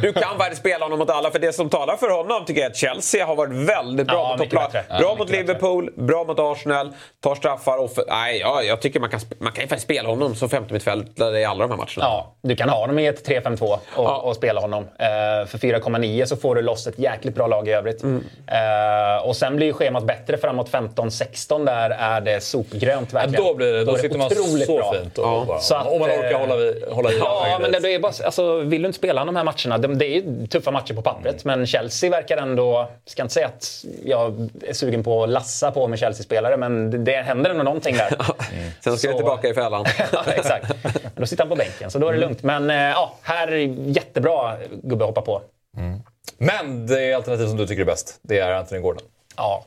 [0.00, 2.66] Du kan faktiskt spela honom mot alla, för det som talar för honom tycker jag
[2.66, 4.70] är att Chelsea har varit väldigt bra ja, mot topplag.
[4.72, 6.02] Bra ja, mot Liverpool, bättre.
[6.02, 7.78] bra mot Arsenal, tar straffar.
[7.78, 8.04] Och för...
[8.08, 11.66] Nej, ja, jag tycker man kan, man kan faktiskt spela honom som femte mittfältare alla
[11.66, 11.88] de här matcherna.
[11.96, 14.16] Ja, du kan ha honom i ett 3-5-2 och, ja.
[14.16, 14.82] och, spela honom.
[14.82, 18.02] Uh, för 4,9 så får du loss ett jäkligt bra lag i övrigt.
[18.02, 18.16] Mm.
[18.16, 21.64] Uh, och sen blir ju schemat bättre framåt 15-16.
[21.64, 23.44] Där är det sopgrönt verkligen.
[23.44, 23.84] Ja, då blir det.
[23.84, 24.92] Då, då sitter man så bra.
[24.92, 25.12] fint.
[25.16, 25.58] Ja.
[25.60, 27.18] Så att, om man orkar hålla, vid, hålla i.
[27.18, 29.94] Ja, men det, det är bara, alltså, vill du inte spela de här matcherna, det,
[29.94, 31.44] det är tuffa matcher på pappret.
[31.44, 31.58] Mm.
[31.58, 32.72] Men Chelsea verkar ändå...
[33.04, 36.90] Jag ska inte säga att jag är sugen på att lassa på med Chelsea-spelare, men
[36.90, 38.06] det, det händer ändå någonting där.
[38.08, 38.70] Mm.
[38.80, 39.12] Sen ska så...
[39.12, 39.84] du tillbaka i fällan.
[40.12, 40.72] ja, exakt.
[41.16, 42.28] Då sitter han på bänken, så då är det mm.
[42.28, 42.42] lugnt.
[42.42, 45.42] Men eh, ja, här är jättebra gubbe att hoppa på.
[45.76, 46.00] Mm.
[46.38, 49.02] Men det alternativ som du tycker är bäst, det är Anthony Gordon.
[49.36, 49.64] Ja,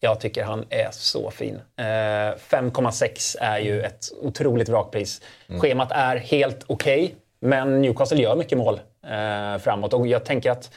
[0.00, 1.60] jag tycker han är så fin.
[1.78, 5.20] 5,6 eh, är ju ett otroligt vrakpris.
[5.48, 5.60] Mm.
[5.60, 9.92] Schemat är helt okej, okay, men Newcastle gör mycket mål eh, framåt.
[9.92, 10.70] Och jag tänker att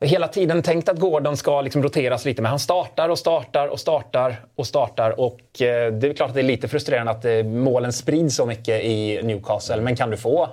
[0.00, 3.80] hela tiden tänkt att Gordon ska liksom roteras lite, men han startar och startar och
[3.80, 5.20] startar och startar.
[5.20, 8.46] Och eh, det är klart att det är lite frustrerande att eh, målen sprids så
[8.46, 9.80] mycket i Newcastle.
[9.80, 10.48] Men kan du få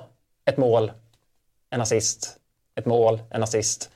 [0.46, 0.92] ett mål,
[1.70, 2.38] en assist,
[2.76, 3.90] ett mål, en assist.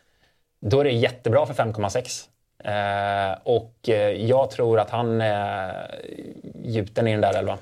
[0.61, 2.27] Då är det jättebra för 5,6.
[2.63, 5.87] Eh, och eh, jag tror att han är
[6.63, 7.57] gjuten i den där elvan.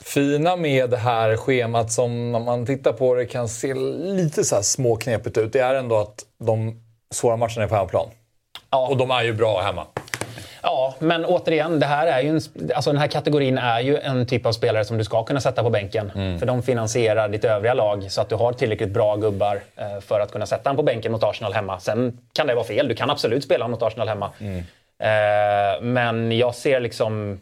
[0.00, 4.54] Fina med det här schemat som när man tittar på det kan se lite så
[4.54, 5.52] här småknepigt ut.
[5.52, 8.06] Det är ändå att de svåra matcherna är på hemmaplan.
[8.70, 8.88] Ja.
[8.88, 9.86] Och de är ju bra hemma.
[10.62, 12.40] Ja, men återigen, det här är ju en,
[12.74, 15.62] alltså den här kategorin är ju en typ av spelare som du ska kunna sätta
[15.62, 16.12] på bänken.
[16.14, 16.38] Mm.
[16.38, 20.20] För de finansierar ditt övriga lag så att du har tillräckligt bra gubbar eh, för
[20.20, 21.80] att kunna sätta honom på bänken mot Arsenal hemma.
[21.80, 24.30] Sen kan det vara fel, du kan absolut spela mot Arsenal hemma.
[24.38, 24.58] Mm.
[24.98, 27.40] Eh, men jag ser liksom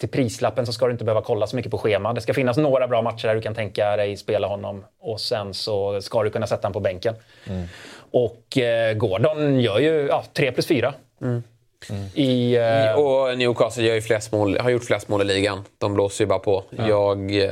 [0.00, 2.12] till prislappen så ska du inte behöva kolla så mycket på schema.
[2.12, 5.54] Det ska finnas några bra matcher där du kan tänka dig spela honom och sen
[5.54, 7.14] så ska du kunna sätta honom på bänken.
[7.46, 7.68] Mm.
[8.10, 10.94] Och eh, Gordon gör ju ja, 3 plus 4.
[11.22, 11.42] Mm.
[11.90, 12.06] Mm.
[12.14, 12.98] I, uh...
[12.98, 15.64] Och Newcastle gör ju flest mål, har gjort flest mål i ligan.
[15.78, 16.64] De blåser ju bara på.
[16.70, 16.88] Ja.
[16.88, 17.50] Jag uh,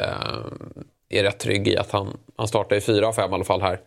[1.09, 3.63] är rätt trygg i att han, han startar i fyra av fem i alla fall
[3.63, 3.81] här.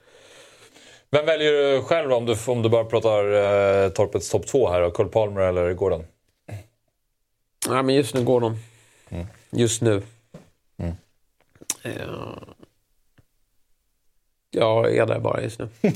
[1.11, 4.89] Vem väljer du själv om du, om du bara pratar uh, Torpets topp två här?
[4.89, 6.03] Cole Palmer eller Gordon?
[7.69, 8.57] Ja, men just nu Gordon.
[9.09, 9.27] Mm.
[9.51, 10.01] Just nu.
[10.77, 10.95] Mm.
[14.59, 15.67] Jag är där bara just nu.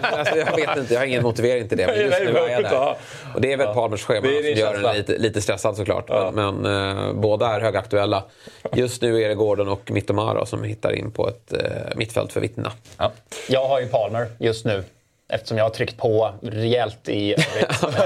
[0.00, 1.86] alltså, jag vet inte, jag har ingen motivering till det.
[1.86, 2.96] Men just nu är jag där.
[3.34, 6.04] Och det är väl Palmers schema som gör en lite, lite stressad såklart.
[6.08, 6.30] Ja.
[6.34, 8.24] Men, men eh, båda är högaktuella.
[8.72, 11.60] Just nu är det Gordon och Mittomara som hittar in på ett eh,
[11.96, 12.72] mittfält för vittnena.
[12.98, 13.12] Ja.
[13.48, 14.84] Jag har ju Palmer just nu.
[15.28, 17.82] Eftersom jag har tryckt på rejält i övrigt.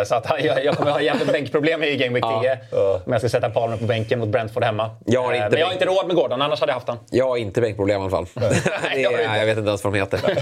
[0.00, 2.58] Eh, så att jag, jag kommer ha jävligt bänkproblem i Game Week 10.
[3.06, 4.90] Om jag ska sätta Palmer på bänken mot Brentford hemma.
[5.06, 6.88] Jag har Eh, inte men jag har inte råd med Gordon, annars hade jag haft
[6.88, 6.98] han.
[7.10, 8.26] Jag har inte bänkproblem i alla fall.
[8.34, 9.22] det jag inte.
[9.38, 10.20] jag vet inte ens vad de heter.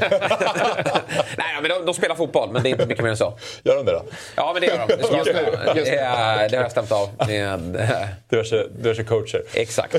[1.36, 3.38] Nej, men de, de spelar fotboll, men det är inte mycket mer än så.
[3.64, 4.02] Gör de det då?
[4.36, 4.86] Ja, men det gör de.
[4.96, 5.56] Det, Just nu.
[5.74, 5.80] de.
[5.80, 7.60] det, är- det har jag stämt av med...
[8.30, 9.42] Diverse, diverse coacher.
[9.54, 9.96] Exakt.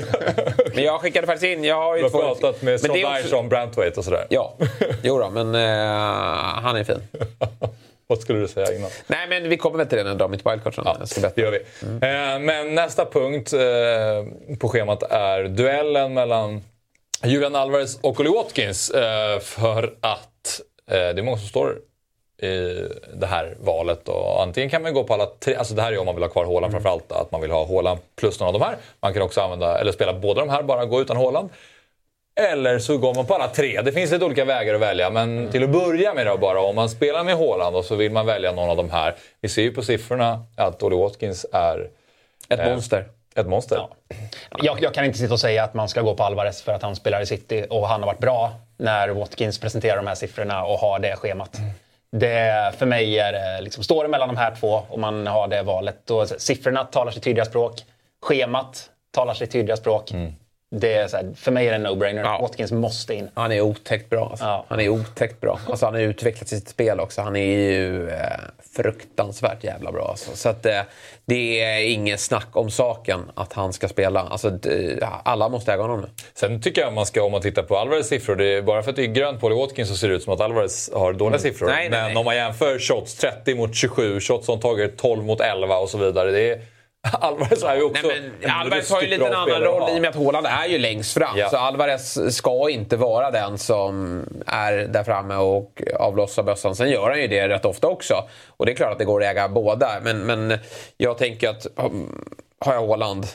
[0.74, 1.64] Men jag skickade faktiskt in...
[1.64, 4.26] Jag har ju Du har två- pratat med Dyche också- om Brantwaite och sådär.
[4.28, 4.54] Ja,
[5.02, 5.99] jo då, men eh,
[6.62, 7.02] han är fin.
[8.06, 8.90] Vad skulle du säga innan?
[9.06, 11.06] Nej, men vi kommer väl till det när jag drar mitt wildcard sen.
[11.06, 11.58] Ska Det gör vi.
[11.82, 16.62] Eh, men nästa punkt eh, på schemat är duellen mellan
[17.24, 18.90] Julian Alvarez och Ollie Watkins.
[18.90, 20.60] Eh, för att
[20.90, 21.78] eh, det är många som står
[22.42, 24.08] i det här valet.
[24.08, 26.24] Och antingen kan man gå på alla tre, alltså det här är om man vill
[26.24, 28.76] ha kvar Haaland framförallt, att man vill ha Haaland plus någon av de här.
[29.00, 31.50] Man kan också använda, eller spela båda de här, bara gå utan Haaland.
[32.36, 33.80] Eller så går man på alla tre.
[33.82, 35.10] Det finns lite olika vägar att välja.
[35.10, 38.12] Men till att börja med då bara, om man spelar med Haaland och så vill
[38.12, 39.14] man välja någon av de här.
[39.40, 41.88] Vi ser ju på siffrorna att Ollie Watkins är
[42.48, 43.04] Ett Eh, monster.
[43.34, 43.86] ett monster.
[44.62, 46.82] Jag, jag kan inte sitta och säga att man ska gå på Alvarez för att
[46.82, 50.64] han spelar i City och han har varit bra när Watkins presenterar de här siffrorna
[50.64, 51.56] och har det schemat.
[52.12, 55.48] Det, för mig är det, liksom, står det mellan de här två och man har
[55.48, 56.10] det valet.
[56.10, 57.84] Och siffrorna talar sitt tydliga språk.
[58.22, 60.12] Schemat talar sitt tydliga språk.
[60.72, 62.22] Det är så här, för mig är det en no-brainer.
[62.22, 62.38] Ja.
[62.42, 63.30] Watkins måste in.
[63.34, 64.28] Han är otäckt bra.
[64.30, 64.44] Alltså.
[64.44, 64.64] Ja.
[64.68, 65.60] Han är otäckt bra.
[65.68, 67.22] Alltså, han har utvecklat sitt spel också.
[67.22, 68.16] Han är ju eh,
[68.76, 70.08] fruktansvärt jävla bra.
[70.08, 70.36] Alltså.
[70.36, 70.80] Så att, eh,
[71.24, 74.20] det är inget snack om saken att han ska spela.
[74.20, 74.58] Alltså,
[75.24, 76.06] alla måste äga honom nu.
[76.34, 78.90] Sen tycker jag man ska, om man tittar på Alvarez siffror, det är, bara för
[78.90, 81.38] att det är grönt på Watkins så ser det ut som att Alvarez har dåliga
[81.38, 81.66] siffror.
[81.66, 82.16] Nej, nej, Men nej.
[82.16, 85.98] om man jämför shots 30 mot 27, shots som taget 12 mot 11 och så
[85.98, 86.30] vidare.
[86.30, 86.60] Det är,
[87.12, 89.98] Alvarez är ju också Nej, men en Alvarez har ju lite en annan roll i
[89.98, 91.38] och med att Haaland är ju längst fram.
[91.38, 91.48] Ja.
[91.50, 96.76] Så Alvarez ska inte vara den som är där framme och avlossar bössan.
[96.76, 98.28] Sen gör han ju det rätt ofta också.
[98.46, 99.90] Och det är klart att det går att äga båda.
[100.02, 100.58] Men, men
[100.96, 101.66] jag tänker att
[102.58, 103.26] har jag Haaland,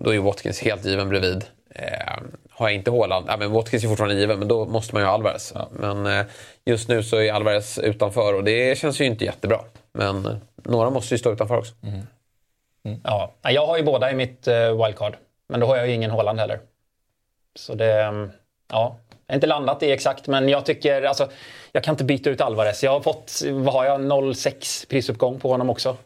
[0.00, 1.44] då är ju Watkins helt given bredvid.
[1.74, 2.14] Eh,
[2.50, 5.06] har jag inte Haaland, ja, men Watkins är fortfarande given, men då måste man ju
[5.06, 5.54] ha Alvarez.
[5.72, 6.26] Men eh,
[6.64, 9.60] just nu så är Alvarez utanför och det känns ju inte jättebra.
[9.92, 11.74] Men eh, några måste ju stå utanför också.
[13.04, 13.32] Ja.
[13.42, 15.16] Nej, Jag har ju båda i mitt eh, wildcard.
[15.48, 16.58] Men då har jag ju ingen Haaland heller.
[17.54, 18.02] Så det...
[18.02, 18.30] mm,
[18.72, 21.02] Ja, jag har inte landat i exakt, men jag tycker...
[21.02, 21.28] Alltså,
[21.72, 22.82] jag kan inte byta ut Alvarez.
[22.84, 25.96] Jag har fått, vad har jag, 0,6 prisuppgång på honom också.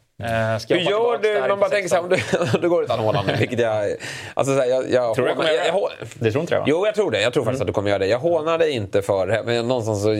[0.61, 1.49] Ska Hur jag gör du?
[1.49, 2.49] Man bara tänker så här, om 16?
[2.53, 3.97] du, du går utan Haaland nu, vilket jag...
[4.35, 5.67] Alltså så här, jag, jag, Tror du jag kommer det?
[5.67, 6.67] jag, Det tror inte jag va?
[6.69, 7.21] Jo, jag tror det.
[7.21, 8.07] Jag tror faktiskt att du kommer göra det.
[8.07, 10.13] Jag hånar dig inte för det, men någonstans så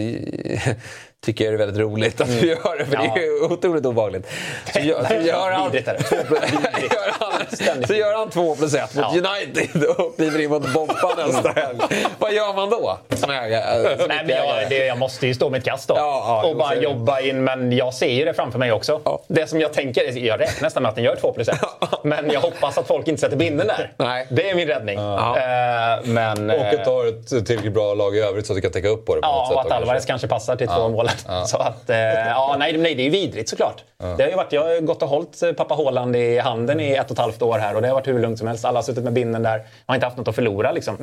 [1.25, 4.27] tycker jag det är väldigt roligt att du gör det, för det är otroligt obehagligt.
[4.73, 5.73] Så gör, så gör han...
[5.75, 9.21] Gör han, så gör han två plus ett mot Ja.
[9.21, 11.79] United och kliver in mot Bompa nästa helg.
[12.19, 12.99] Vad gör man då?
[13.17, 15.95] Som ägare, som Nej, men jag, det, jag måste ju stå mitt kast då.
[15.97, 16.81] Ja, ja, och bara det.
[16.81, 17.45] jobba in.
[17.45, 19.01] Men jag ser ju det framför mig också.
[19.05, 19.23] Ja.
[19.29, 21.57] Det som jag tänker, jag räknar nästan med att den gör 2 plus 1.
[22.03, 23.93] Men jag hoppas att folk inte sätter binden där.
[23.97, 24.27] Nej.
[24.31, 24.99] Det är min räddning.
[24.99, 25.37] Ja.
[25.39, 28.61] Eh, men, Och eh, att ha ett tillräckligt bra lag i övrigt så att du
[28.63, 30.09] kan täcka upp på det på Ja, och att Alvarez kanske.
[30.09, 31.09] kanske passar till två mål.
[31.47, 33.85] Så att, eh, ja, nej, nej, det är ju vidrigt såklart.
[33.99, 36.93] Det har ju varit, jag har gått och hållit eh, pappa Haaland i handen i
[36.93, 38.65] ett och ett halvt år här och det har varit hur lugnt som helst.
[38.65, 39.59] Alla har suttit med binden där.
[39.59, 40.97] Man har inte haft något att förlora liksom.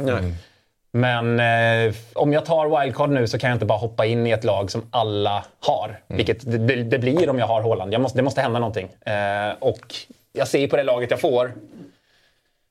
[0.93, 4.31] Men eh, om jag tar wildcard nu så kan jag inte bara hoppa in i
[4.31, 5.99] ett lag som alla har.
[6.07, 7.93] Vilket det, det blir om jag har Haaland.
[7.93, 8.89] Jag måste, det måste hända någonting.
[9.05, 9.95] Eh, och
[10.33, 11.53] jag ser på det laget jag får.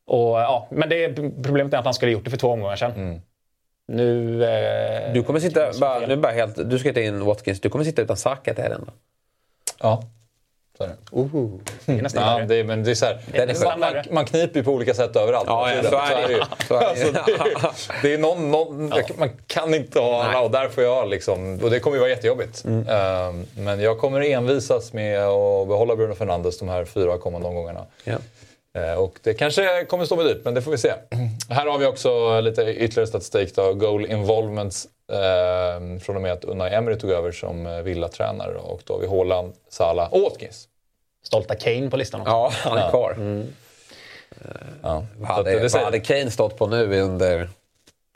[0.06, 2.76] Och, ja, men det, problemet är att han skulle ha gjort det för två omgångar
[2.76, 3.22] sedan.
[3.90, 4.44] Nu...
[4.44, 7.84] Eh, Du kommer sitta, bara, nu bara helt, du ska ta in Watkins, du kommer
[7.84, 8.92] sitta utan Saka till helgen då?
[9.80, 10.02] Ja.
[10.78, 10.96] Så är det.
[11.86, 14.04] Det är nästan Ja, det är, men det är så här, är nästan man, man,
[14.10, 15.44] man kniper ju på olika sätt överallt.
[15.48, 15.88] Ja, ja, det.
[15.90, 16.46] så är det.
[16.68, 17.04] Så är det ju.
[17.04, 20.84] Alltså, det, är, det är någon, någon, Man kan inte ha alla och där får
[20.84, 21.60] jag liksom...
[21.62, 22.64] Och det kommer ju vara jättejobbigt.
[22.64, 22.88] Mm.
[22.88, 27.86] Ehm, men jag kommer envisas med att behålla Bruno Fernandes de här fyra kommande omgångarna.
[28.04, 28.16] Ja.
[28.78, 30.92] Eh, Och det kanske kommer stå mig dyrt, men det får vi se.
[31.48, 33.54] Här har vi också lite ytterligare statistik.
[33.56, 33.74] Då.
[33.74, 38.54] Goal involvements eh, från och med att Unai Emery tog över som eh, Villa-tränare.
[38.56, 40.68] Och då har vi Haaland, Salah och Watkins.
[41.24, 42.30] Stolta Kane på listan också.
[42.30, 43.16] Ja, han är kvar.
[44.82, 45.04] Ja.
[45.18, 47.48] Vad Så att hade, det vad hade Kane stått på nu under...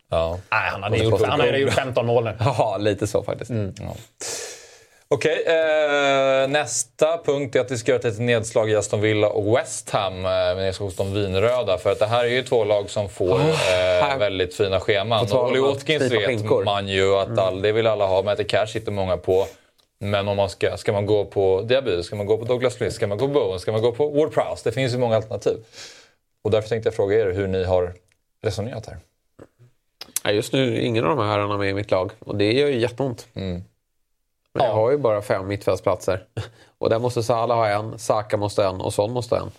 [0.09, 0.39] Ja.
[0.51, 2.37] Nej, han hade gjort, han hade gjort 15 mål nu.
[2.41, 3.51] Ja, lite så faktiskt.
[5.09, 9.29] Okej, eh, nästa punkt är att vi ska göra ett litet nedslag i Aston Villa
[9.29, 10.15] och West Ham.
[10.17, 11.79] Eh, men jag ska hos de vinröda.
[11.79, 13.45] För att det här är ju två lag som får eh,
[14.03, 15.23] här- väldigt fina scheman.
[15.23, 15.31] Att
[15.63, 16.65] Watkins vet skinkor.
[16.65, 18.23] man ju att all, det vill alla ha.
[18.23, 19.47] Mäter Cash sitter många på.
[19.99, 22.95] Men om man ska, ska man gå på Diaby, ska man gå på Douglas Luiz,
[22.95, 24.69] ska man gå på Bowen, ska man gå på Ward Prowse?
[24.69, 25.57] Det finns ju många alternativ.
[26.45, 27.93] Och därför tänkte jag fråga er hur ni har
[28.43, 30.33] resonerat här.
[30.33, 32.69] Just nu är ingen av de här herrarna med i mitt lag och det gör
[32.69, 33.27] ju jätteont.
[34.55, 36.25] Men jag har ju bara fem mittfältsplatser.
[36.79, 39.51] Och där måste Salah ha en, Saka måste ha en och Son måste ha en.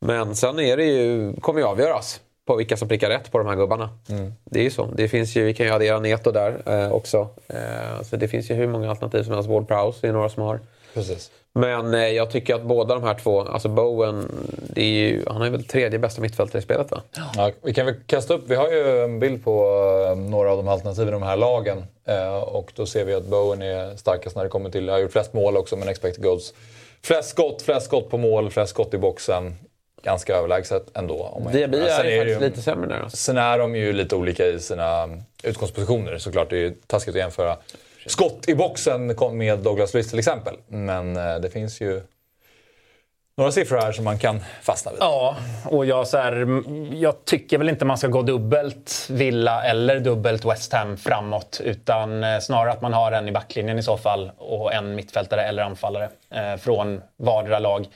[0.00, 3.46] Men sen är det ju, kommer ju avgöras på vilka som prickar rätt på de
[3.46, 3.90] här gubbarna.
[4.08, 4.32] Mm.
[4.44, 4.86] Det är ju så.
[4.86, 7.28] Det finns ju, vi kan ju addera Neto där eh, också.
[7.48, 9.48] Eh, så det finns ju hur många alternativ som helst.
[9.48, 10.60] Ward Prowse är några som har.
[10.96, 11.30] Precis.
[11.52, 14.28] Men eh, jag tycker att båda de här två, alltså Bowen,
[14.74, 17.02] det är ju, han är väl tredje bästa mittfältare i spelet va?
[17.36, 19.64] Ja, vi kan väl kasta upp, vi har ju en bild på
[20.10, 21.84] uh, några av de alternativen i de här lagen.
[22.08, 25.12] Uh, och då ser vi att Bowen är starkast när det kommer till, har gjort
[25.12, 26.54] flest mål också men expected goals.
[27.02, 29.54] Flest skott, flest skott på mål, flest skott i boxen.
[30.02, 31.42] Ganska överlägset ändå.
[31.52, 33.00] Diaby är, är faktiskt lite sämre där.
[33.00, 33.16] Alltså.
[33.16, 35.08] Sen är de ju lite olika i sina
[35.42, 36.50] utgångspositioner såklart.
[36.50, 37.56] Det är ju taskigt att jämföra
[38.06, 40.56] skott i boxen med Douglas Luiz till exempel.
[40.68, 42.02] Men eh, det finns ju
[43.36, 45.00] några siffror här som man kan fastna vid.
[45.00, 46.62] Ja, och jag, så här,
[46.94, 51.60] jag tycker väl inte man ska gå dubbelt Villa eller dubbelt West Ham framåt.
[51.64, 55.42] Utan eh, snarare att man har en i backlinjen i så fall och en mittfältare
[55.42, 57.86] eller anfallare eh, från vardera lag.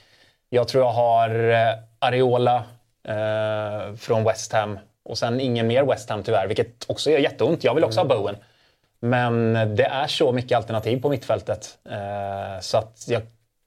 [0.49, 2.63] Jag tror jag har eh, Areola
[3.07, 7.63] eh, från West Ham och sen ingen mer West Ham tyvärr, vilket också gör jätteont.
[7.63, 8.09] Jag vill också mm.
[8.09, 8.35] ha Bowen.
[9.01, 11.77] Men det är så mycket alternativ på mittfältet.
[11.89, 13.21] Eh, så att jag,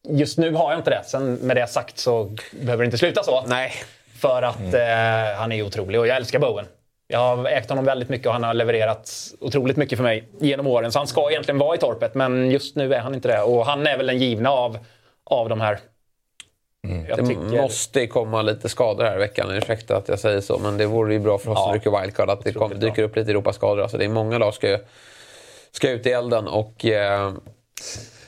[0.08, 1.02] just nu har jag inte det.
[1.04, 3.44] Sen med det sagt så behöver det inte sluta så.
[3.46, 3.72] Nej.
[4.18, 5.30] För att mm.
[5.30, 6.66] eh, han är otrolig och jag älskar Bowen.
[7.08, 10.66] Jag har ägt honom väldigt mycket och han har levererat otroligt mycket för mig genom
[10.66, 10.92] åren.
[10.92, 13.42] Så han ska egentligen vara i torpet, men just nu är han inte det.
[13.42, 14.78] Och han är väl den givna av,
[15.24, 15.78] av de här.
[16.84, 17.04] Mm.
[17.04, 17.62] det tycker...
[17.62, 19.50] måste komma lite skador här i veckan.
[19.50, 21.64] Ursäkta att jag säger så, men det vore ju bra för oss ja.
[21.64, 23.82] som rycker wildcard att det kom, dyker upp lite Europaskador.
[23.82, 24.78] Alltså det är många lag ska
[25.74, 26.84] ska ut i elden och...
[26.84, 27.32] Eh,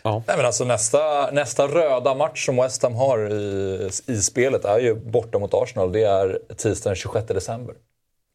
[0.03, 0.23] ja.
[0.27, 4.79] Nej, men alltså nästa, nästa röda match som West Ham har i, i spelet är
[4.79, 5.93] ju borta mot Arsenal.
[5.93, 7.75] Det är tisdagen den 26 december.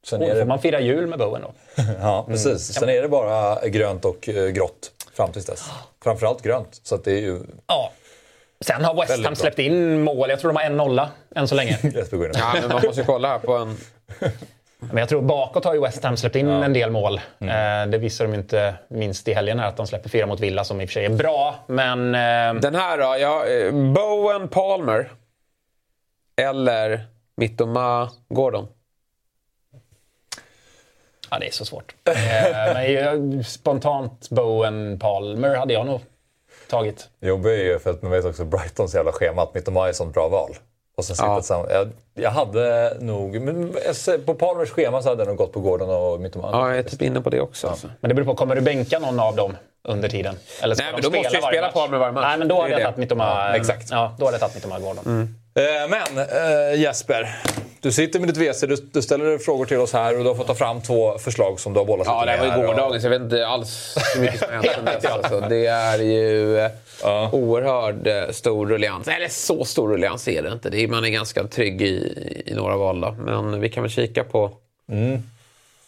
[0.05, 0.39] Sen oh, är det...
[0.39, 1.53] får man fira jul med Bowen då?
[2.01, 2.45] ja, precis.
[2.45, 2.57] Mm.
[2.57, 5.69] Sen är det bara grönt och eh, grått fram tills dess.
[6.03, 6.79] Framförallt grönt.
[6.83, 7.39] Så det är ju...
[7.67, 7.91] Ja.
[8.61, 10.29] Sen har West Ham släppt in mål.
[10.29, 11.79] Jag tror de har en nolla än så länge.
[12.33, 13.77] ja, men man måste kolla här på en...
[14.89, 16.63] Men jag tror bakåt har ju West Ham släppt in ja.
[16.63, 17.21] en del mål.
[17.39, 17.83] Mm.
[17.83, 20.63] Eh, det visar de inte minst i helgen här, att de släpper fyra mot Villa
[20.63, 21.55] som i och för sig är bra.
[21.67, 22.15] Men...
[22.15, 22.61] Eh...
[22.61, 23.15] Den här då?
[23.19, 25.11] Ja, eh, Bowen Palmer.
[26.35, 27.05] Eller
[27.37, 28.67] Mittoma Gordon?
[31.29, 31.95] Ja, det är så svårt.
[32.05, 36.01] eh, men spontant Bowen Palmer hade jag nog
[36.69, 37.09] tagit.
[37.19, 39.95] Jobbigt är ju för att man vet också Brightons jävla schema att Mittoma är ett
[39.95, 40.55] sånt bra val.
[40.97, 41.41] Och sen ja.
[41.69, 43.41] jag, jag hade nog...
[43.41, 43.75] Men
[44.25, 46.49] på Palmers schema så hade jag nog gått på Gordon och Mittoma.
[46.51, 47.67] Ja, jag är typ inne på det också.
[47.67, 47.71] Ja.
[47.71, 47.87] Alltså.
[47.99, 50.35] Men det beror på, kommer du bänka någon av dem under tiden?
[50.61, 52.25] Eller ska Nej, men då måste ju spela Palmer varje match.
[52.27, 53.87] Nej, men då hade jag tagit Mittoma, ja, exakt.
[53.91, 55.03] Ja, då hade jag tagit Mittoma Gordon.
[55.05, 55.35] Mm.
[55.55, 57.37] Eh, men eh, Jesper,
[57.81, 60.35] du sitter med ditt WC, du, du, ställer frågor till oss här och du har
[60.35, 63.05] fått ta fram två förslag som du har bollat Ja, det var ju gårdagen så
[63.05, 65.05] jag vet inte alls hur mycket som har hänt dess.
[65.05, 66.71] Alltså, det är ju eh,
[67.03, 67.29] ja.
[67.33, 69.07] oerhört eh, stor rullians.
[69.07, 70.69] Eller så stor rullians är det inte.
[70.69, 73.15] Det är, man är ganska trygg i, i några val då.
[73.25, 74.51] Men vi kan väl kika på...
[74.89, 75.19] Mm.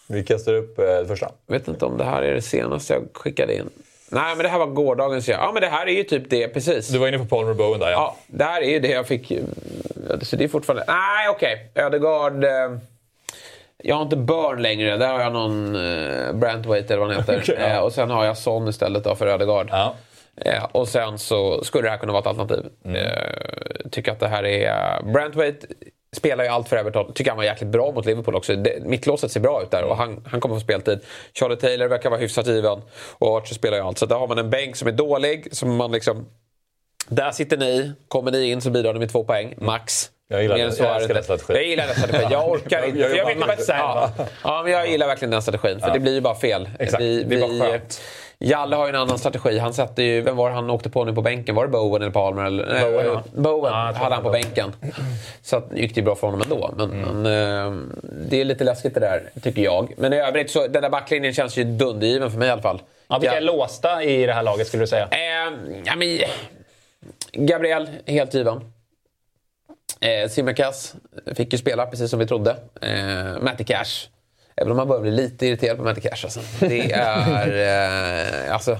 [0.07, 1.31] Vi kastar upp eh, det första.
[1.47, 3.69] Jag vet inte om det här är det senaste jag skickade in.
[4.09, 5.27] Nej, men det här var gårdagens.
[5.27, 6.87] Ja, men det här är ju typ det, precis.
[6.87, 7.97] Du var inne på Palmer Bowen där, ja.
[7.97, 9.31] Ja, det här är ju det jag fick.
[10.21, 10.83] Så det är fortfarande...
[10.87, 11.69] Nej, okej.
[11.71, 11.83] Okay.
[11.83, 12.43] Ödegaard...
[12.43, 12.77] Eh...
[13.85, 14.97] Jag har inte Burn längre.
[14.97, 17.37] Där har jag någon eh, Brantwaite eller vad han heter.
[17.41, 17.75] okay, ja.
[17.75, 19.67] eh, och sen har jag Son istället då för Ödegaard.
[19.71, 19.95] Ja.
[20.41, 22.65] Eh, och sen så skulle det här kunna vara ett alternativ.
[22.85, 22.95] Mm.
[22.95, 25.03] Eh, tycker att det här är...
[25.03, 25.67] Brantwaite
[26.15, 27.13] spelar ju allt för Everton.
[27.13, 28.63] Tycker han var jäkligt bra mot Liverpool också.
[28.81, 30.99] mittlåset ser bra ut där och han, han kommer få speltid.
[31.33, 32.81] Charlie Taylor verkar vara hyfsat given.
[33.11, 33.97] Och Archer spelar ju allt.
[33.97, 35.55] Så där har man en bänk som är dålig.
[35.55, 36.25] Som man liksom...
[37.07, 37.91] Där sitter ni.
[38.07, 40.09] Kommer ni in så bidrar ni med två poäng, max.
[40.27, 41.55] Jag gillar, den, jag älskar den strategin.
[41.55, 42.27] Jag gillar den strategin.
[42.31, 42.99] Jag orkar inte.
[42.99, 44.11] jag, jag, vet inte ja,
[44.43, 45.79] ja, men jag gillar verkligen den strategin.
[45.79, 45.93] För ja.
[45.93, 46.69] det blir ju bara fel.
[46.79, 47.03] Exakt.
[47.03, 48.01] Vi, det är bara skönt.
[48.39, 49.57] Jalle har ju en annan strategi.
[49.57, 51.55] Han sätter ju, vem var det han åkte på nu på bänken?
[51.55, 52.43] Var det Bowen eller Palmer?
[52.43, 53.23] Eller, Bowen, ja.
[53.33, 54.71] Bowen ja, hade han på bänken.
[55.41, 56.73] Så att, gick det ju bra för honom ändå.
[56.77, 57.21] Men, mm.
[57.21, 57.97] men eh,
[58.29, 59.93] det är lite läskigt det där, tycker jag.
[59.97, 62.81] Men i övrigt så, den där backlinjen känns ju dundergiven för mig i alla fall.
[63.07, 65.07] Ja, vilka är låsta i det här laget skulle du säga?
[65.11, 65.53] Eh,
[65.85, 66.19] ja, men,
[67.33, 68.61] Gabriel, helt given.
[69.99, 70.95] Eh, Simmerkas
[71.35, 72.55] fick ju spela precis som vi trodde.
[72.81, 74.07] Eh, Matty Cash
[74.55, 76.23] Även om man börjar bli lite irriterad på Matty Cash.
[76.23, 76.39] Alltså.
[76.59, 78.43] Det är...
[78.43, 78.77] Eh, alltså,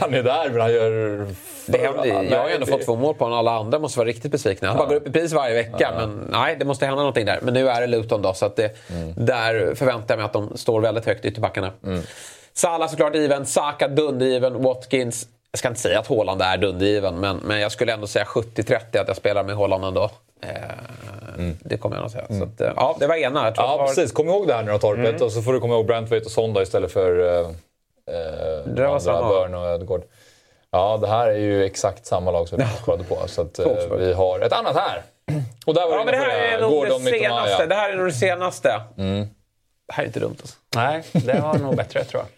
[0.00, 1.26] han är där, men han gör...
[1.66, 3.38] Det händer, jag har ju ändå fått två mål på honom.
[3.38, 4.68] Alla andra måste vara riktigt besvikna.
[4.68, 4.82] Han ja.
[4.82, 5.76] bara går upp i pris varje vecka.
[5.78, 5.92] Ja.
[5.96, 7.38] Men nej, det måste hända någonting där.
[7.42, 9.12] Men nu är det Luton då, så att det, mm.
[9.16, 11.72] där förväntar jag mig att de står väldigt högt ytterbackarna.
[11.84, 12.02] Mm.
[12.52, 15.26] Salah såklart given, Saka dundergiven, Watkins.
[15.50, 19.00] Jag ska inte säga att Haaland är dundergiven, men, men jag skulle ändå säga 70-30
[19.00, 20.10] att jag spelar med Haaland ändå.
[20.42, 20.50] Eh,
[21.38, 21.58] mm.
[21.60, 22.24] Det kommer jag nog säga.
[22.24, 22.40] Mm.
[22.40, 23.44] Så att, eh, ja, det var ena.
[23.44, 23.86] Jag ja, var...
[23.86, 24.12] precis.
[24.12, 25.08] Kom ihåg det här nu då, Torpet.
[25.08, 25.22] Mm.
[25.22, 27.50] Och så får du komma ihåg Brantwaite och Sonda istället för eh,
[28.14, 30.02] eh, andra Burn och Ödegård.
[30.70, 33.18] Ja, det här är ju exakt samma lag som vi kollade på.
[33.26, 35.02] Så att, eh, vi har ett annat här.
[35.66, 36.62] Och där var Ja, men det här är det.
[36.62, 37.66] nog Gordon, det senaste.
[37.66, 38.82] Det här är nog det senaste.
[38.98, 39.26] Mm.
[39.86, 40.56] Det här är inte dumt alltså.
[40.76, 42.28] Nej, det var nog bättre tror jag.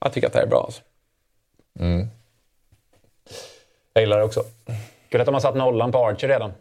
[0.00, 0.82] Jag tycker att det här är bra alltså.
[3.92, 4.44] Jag gillar det också.
[5.08, 6.52] Kul att de har satt nollan på Archer redan.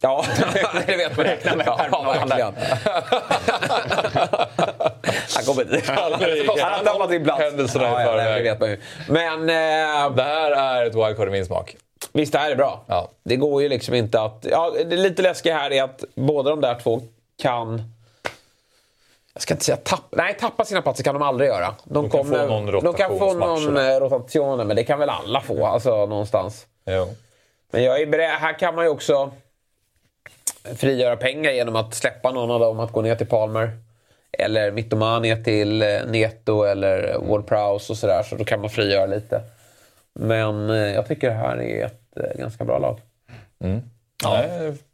[0.00, 0.24] Ja,
[0.86, 1.26] det vet man.
[1.26, 2.54] Räkna med ja, verkligen.
[5.36, 5.92] Han kommer inte...
[5.92, 6.12] Han
[6.72, 7.42] har tappat sin plats.
[7.42, 8.80] Händelserna i ja, ja, det vet man ju.
[9.08, 11.76] Men eh, Det här är ett wildcard i min smak.
[12.12, 12.84] visst, det här är bra.
[12.86, 13.10] Ja.
[13.24, 14.46] Det går ju liksom inte att...
[14.50, 17.00] Ja, det lite läskiga här är att båda de där två
[17.42, 17.82] kan...
[19.34, 20.16] Jag ska inte säga tappa...
[20.16, 21.74] Nej, tappa sina platser kan de aldrig göra.
[21.84, 25.40] De, kan få någon de kan få någon eh, rotation, men det kan väl alla
[25.40, 26.66] få, alltså någonstans.
[26.86, 27.14] Jo.
[27.70, 29.30] Men jag är beredd, här kan man ju också
[30.76, 33.70] frigöra pengar genom att släppa någon av dem att gå ner till Palmer.
[34.32, 38.22] Eller Mittoma ner till eh, Neto eller Ward Prowse och sådär.
[38.22, 39.42] Så då kan man frigöra lite.
[40.14, 43.00] Men eh, jag tycker det här är ett eh, ganska bra lag.
[44.22, 44.44] Ja.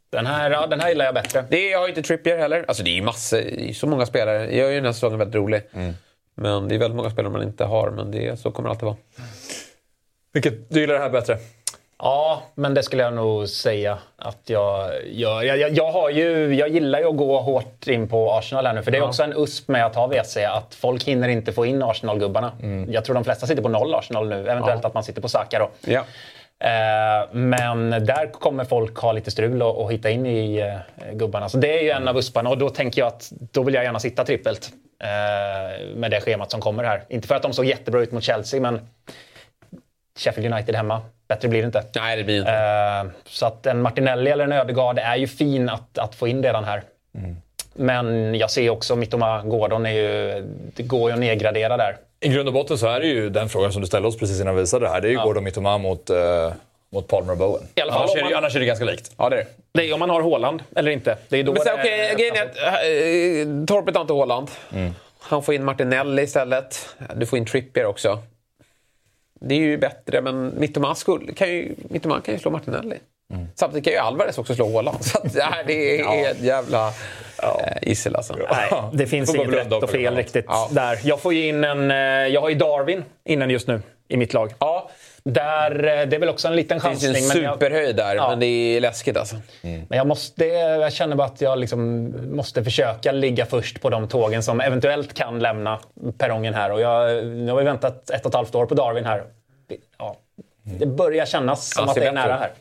[0.09, 1.45] Den, här, ja, den här gillar jag bättre.
[1.49, 2.65] Det är, jag har inte Trippier heller.
[2.67, 4.45] Alltså det är ju massor, det är så många spelare.
[4.45, 5.61] Det gör ju den här säsongen väldigt rolig.
[6.35, 7.91] Men det är väldigt många spelare man inte har.
[7.91, 8.97] Men det, så kommer det alltid vara.
[10.33, 11.37] Vilket, du gillar det här bättre?
[11.99, 15.43] Ja, men det skulle jag nog säga att jag gör.
[15.43, 18.73] Jag, jag, jag, har ju, jag gillar ju att gå hårt in på Arsenal här
[18.73, 21.53] nu, för det är också en USP med att ha WC, att folk hinner inte
[21.53, 22.51] få in Arsenal-gubbarna.
[22.89, 25.59] Jag tror de flesta sitter på noll Arsenal nu, eventuellt att man sitter på Saka
[25.59, 25.91] då.
[25.91, 26.03] Ja.
[26.59, 31.49] Eh, men där kommer folk ha lite strul och, och hitta in i eh, gubbarna.
[31.49, 33.83] Så det är ju en av usparna och då tänker jag att då vill jag
[33.83, 34.69] gärna sitta trippelt.
[35.03, 37.03] Eh, med det schemat som kommer här.
[37.09, 38.87] Inte för att de såg jättebra ut mot Chelsea, men
[40.19, 41.01] Sheffield United hemma.
[41.27, 41.83] Bättre blir det inte.
[41.95, 42.51] Nej, det blir inte.
[42.51, 46.43] Eh, så att en Martinelli eller en Ödegaard är ju fin att, att få in
[46.43, 46.83] redan här.
[47.73, 50.41] Men jag ser också Mittoma Gordon är ju,
[50.75, 51.97] det går ju att nedgradera där.
[52.19, 54.41] I grund och botten så är det ju den frågan som du ställde oss precis
[54.41, 55.01] innan vi visade det här.
[55.01, 56.17] Det är ju Gordon Mittoma mot, eh,
[56.89, 57.63] mot Palmer och Bowen.
[57.75, 59.11] I alla fall annars, är det, man- annars är det ganska likt.
[59.17, 59.89] Ja, det är det.
[59.89, 61.17] Är om man har Haaland eller inte.
[61.29, 62.55] Det är då Men sen, det- okej, grejen är att
[63.61, 64.49] äh, Torpet har inte Haaland.
[65.19, 66.95] Han får in Martinelli istället.
[67.15, 68.19] Du får in Trippier också.
[69.47, 70.95] Det är ju bättre, men Mittoma
[71.35, 72.95] kan ju, Mittoma kan ju slå Martinelli.
[73.55, 75.05] Samtidigt kan ju Alvarez också slå Haaland.
[75.05, 78.35] Så att, det, här, det är ett jävla äh, gissel alltså.
[78.51, 80.69] Nej, det finns inget rätt och fel riktigt Ja.
[80.71, 80.99] där.
[81.03, 81.91] Jag får ju in en...
[81.91, 81.97] eh,
[82.33, 84.53] Jag har ju Darwin innan just nu i mitt lag.
[84.59, 84.89] Ja,
[85.23, 87.43] Där, eh, det är väl också en liten det finns chansning.
[87.45, 88.29] en superhöjd där, Ja.
[88.29, 89.35] men det är läskigt alltså.
[89.61, 94.07] Men jag, måste, jag känner bara att jag liksom måste försöka ligga först på de
[94.07, 95.79] tågen som eventuellt kan lämna
[96.17, 96.71] perrongen här.
[96.71, 99.23] Och jag, nu har vi väntat ett och ett halvt år på Darwin här.
[99.97, 100.17] Ja,
[100.63, 102.51] det börjar kännas som Ja, att det är nära här.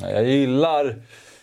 [0.00, 0.96] Jag gillar,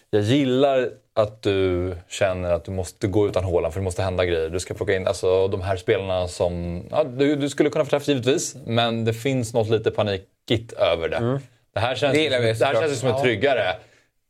[0.10, 4.26] jag gillar att du känner att du måste gå utan Haaland för det måste hända
[4.26, 4.50] grejer.
[4.50, 7.90] Du ska plocka in alltså, de här spelarna som ja, du, du skulle kunna få
[7.90, 11.40] träffa givetvis, men det finns något lite panikigt över det.
[11.74, 13.76] Det här känns, Det det här känns som en tryggare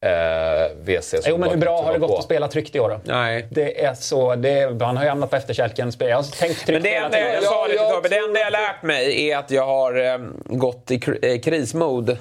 [0.06, 1.10] eh, WC.
[1.10, 2.18] som Jo, men hur bra har det gått på.
[2.18, 3.00] att spela tryggt i år då?
[3.04, 3.48] Nej.
[3.52, 5.92] Det är så, det, han har ju hamnat på efterkälken.
[6.00, 8.18] Jag har tänkt tryggt Men det hela enda jag, jag sa lite jag Torpet, det
[8.18, 12.16] enda jag lärt mig är att jag har eh, gått i eh, krismod eh,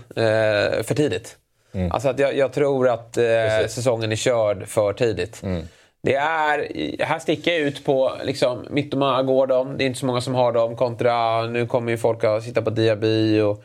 [0.82, 1.36] för tidigt.
[1.90, 3.24] Alltså att jag, jag tror att eh,
[3.68, 5.42] säsongen är körd för tidigt.
[6.02, 9.78] Det är, här sticker jag ut på liksom, Mittoma, Gordon.
[9.78, 10.76] Det är inte så många som har dem.
[10.76, 13.64] Kontra, nu kommer ju folk att sitta på Diaby och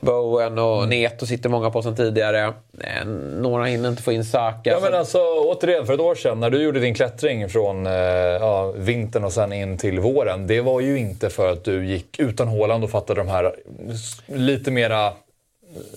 [0.00, 2.52] Bowen och Neto sitter många på som tidigare.
[2.80, 3.06] Eh,
[3.40, 4.70] Några hinner inte få in Saka.
[4.70, 7.92] Ja, men alltså, återigen, för ett år sedan när du gjorde din klättring från eh,
[7.92, 10.46] ja, vintern och sen in till våren.
[10.46, 13.54] Det var ju inte för att du gick utan Haaland och fattade de här
[14.26, 15.12] lite mera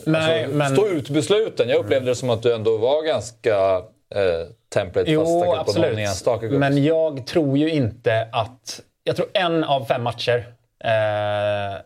[0.06, 0.76] Nej, alltså, men...
[0.76, 1.70] stå ut-besluten.
[1.70, 3.82] Jag upplevde det som att du ändå var ganska
[4.12, 6.60] eh, template Jo, fast på någon enstaka gubbe.
[6.60, 8.82] Men jag tror ju inte att...
[9.04, 10.46] Jag tror en av fem matcher
[10.84, 11.82] eh,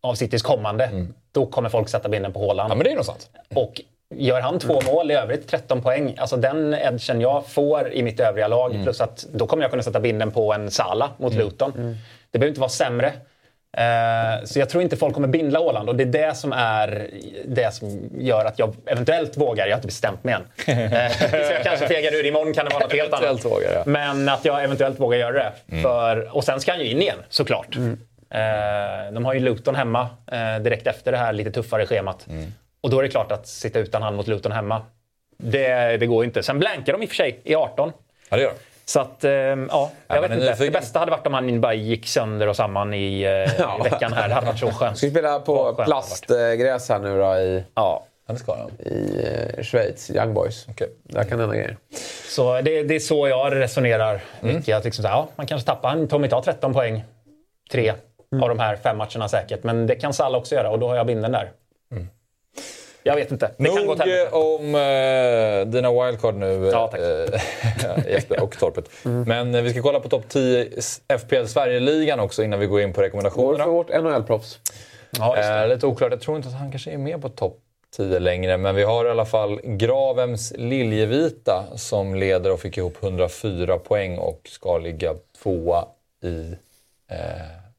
[0.00, 0.90] av Citys kommande,
[1.32, 2.70] då kommer folk sätta binden på Haaland.
[2.70, 3.30] Ja, men det är nog sant.
[3.54, 3.80] Och
[4.14, 6.14] gör han två mål i övrigt, 13 poäng.
[6.18, 8.80] Alltså den edgen jag får i mitt övriga lag.
[8.82, 11.72] Plus att då kommer jag kunna sätta binden på en Sala mot Luton.
[12.30, 13.12] Det behöver inte vara sämre.
[13.76, 17.10] Eh, så jag tror inte folk kommer bindla Åland och det är det som är
[17.44, 19.66] det som gör att jag eventuellt vågar.
[19.66, 20.42] Jag har inte bestämt mig än.
[20.86, 22.26] Eh, så jag kanske fegar ur.
[22.26, 23.44] Imorgon kan det vara något helt annat.
[23.44, 23.86] Vågar jag.
[23.86, 25.52] Men att jag eventuellt vågar göra det.
[25.82, 27.76] För, och sen ska han ju in igen, såklart.
[27.76, 30.08] Eh, de har ju Luton hemma
[30.60, 32.26] direkt efter det här lite tuffare schemat.
[32.80, 34.82] Och då är det klart att sitta utan han mot Luton hemma,
[35.38, 36.42] det, det går ju inte.
[36.42, 37.92] Sen blankar de i och för sig i 18.
[38.28, 38.56] Ja, det gör de.
[38.88, 40.36] Så att, eh, ja, jag men vet inte.
[40.36, 40.66] nyfiken.
[40.72, 44.12] Det bästa hade varit om han bara gick sönder och samman i, eh, i veckan
[44.12, 44.28] här.
[44.28, 44.98] Det hade varit så skönt.
[44.98, 48.06] Ska vi spela på plastgräs här nu då i, Ja.
[48.46, 49.24] Ja, i
[49.56, 50.66] eh, Schweiz, Young Boys.
[50.70, 50.88] Okej.
[51.02, 51.76] Där kan det hända grejer.
[52.28, 54.76] Så det, det är så jag resonerar mycket.
[54.76, 57.04] Att liksom så här, ja, man kanske tappar, inte ha 13 poäng.
[57.72, 57.92] Tre.
[58.42, 59.62] av de här fem matcherna säkert.
[59.62, 61.50] Men det kan Salah också göra och då har jag binden där.
[63.06, 63.50] Jag vet inte.
[63.56, 67.00] Det kan gå Nog om eh, dina wildcard nu, Ja, tack.
[67.00, 68.90] eh, Jesper och Torpet.
[69.26, 70.68] Men eh, vi ska kolla på topp 10
[71.18, 73.64] FPL Sverige-ligan också innan vi går in på rekommendationerna.
[73.64, 74.58] för vårt NHL-proffs.
[75.18, 75.36] Ja.
[75.36, 76.10] Eh, lite oklart.
[76.10, 77.58] Jag tror inte att han kanske är med på topp
[77.96, 78.56] 10 längre.
[78.56, 84.18] Men vi har i alla fall Gravems Liljevita som leder och fick ihop 104 poäng
[84.18, 85.84] och ska ligga tvåa
[86.24, 86.52] i
[87.10, 87.16] eh,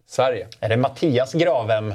[0.08, 0.48] Sverige.
[0.60, 1.94] Är det Mattias Gravem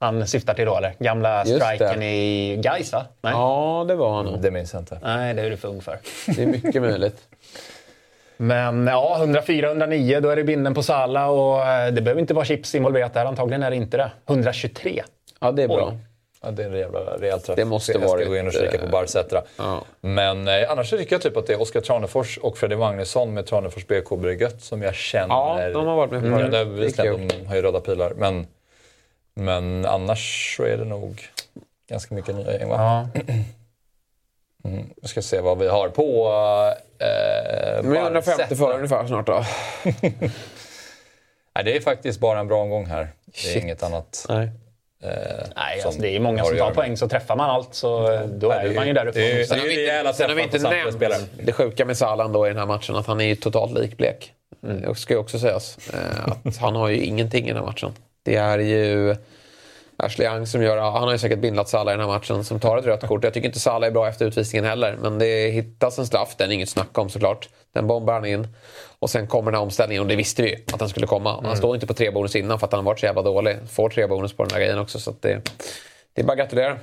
[0.00, 0.94] han syftar till då eller?
[0.98, 1.60] Gamla det.
[1.60, 3.04] strikern i Gais va?
[3.20, 3.32] Nej.
[3.32, 4.40] Ja, det var han nog.
[4.42, 4.98] Det minns jag inte.
[5.02, 5.98] Nej, det är du för ung för.
[6.36, 7.16] Det är mycket möjligt.
[8.36, 12.44] Men ja, 104-109, då är det binden på Sala och eh, det behöver inte vara
[12.44, 13.24] chips involverat där.
[13.24, 14.10] Antagligen är det inte det.
[14.28, 15.02] 123.
[15.40, 15.88] Ja, det är bra.
[15.92, 15.98] Oj.
[16.42, 17.56] Ja, det är en jävla rejäl träff.
[17.56, 19.42] Det måste jag ska gå in och kika på Barcetra.
[19.58, 19.82] ja.
[20.00, 23.46] Men eh, annars tycker jag typ att det är Oskar Tranefors och Freddy Magnusson med
[23.46, 25.34] Tranefors BK gött som jag känner.
[25.34, 26.64] Ja, de har varit med på Mm, det.
[26.64, 26.80] det.
[26.80, 27.28] Det kul.
[27.28, 28.12] de har ju röda pilar.
[28.16, 28.46] Men,
[29.34, 31.22] men annars så är det nog
[31.88, 33.08] ganska mycket nya gäng va?
[33.14, 33.20] Ja.
[34.66, 34.86] Mm.
[35.00, 36.28] Jag ska se vad vi har på
[36.98, 38.56] eh, Men 150 Barcetra.
[38.56, 39.44] för ungefär snart då.
[41.54, 43.08] Nej, det är faktiskt bara en bra omgång här.
[43.26, 43.62] Det är Shit.
[43.62, 44.26] inget annat.
[44.28, 44.44] Nej.
[45.02, 45.10] Eh,
[45.56, 48.50] Nej, alltså, det är många som tar poäng, så träffar man allt så eh, då
[48.50, 49.18] är man ju där uppe.
[49.18, 51.20] det är ju- Sen har vi inte, sen har vi träffar inte nämnt spelare.
[51.42, 54.32] det sjuka med Salah då i den här matchen, att han är ju totalt likblek.
[54.60, 55.78] Det ska ju också sägas.
[55.94, 57.92] Eh, Att han har ju ingenting i den här matchen.
[58.24, 59.16] Det är ju
[59.96, 62.60] Ashley Young som gör, han har ju säkert bindlat Salah i den här matchen, som
[62.60, 63.24] tar ett rött kort.
[63.24, 66.50] Jag tycker inte Salah är bra efter utvisningen heller, men det hittas en straff, den
[66.50, 67.48] är inget snack om såklart.
[67.74, 68.48] Den bombar han in.
[68.98, 71.40] Och sen kommer den här omställningen, och det visste vi ju att den skulle komma.
[71.42, 73.56] Han står inte på tre bonus innan för att han har varit så jävla dålig.
[73.70, 75.40] Får tre bonus på den här grejen också, så att det,
[76.12, 76.78] det är bara att gratulera.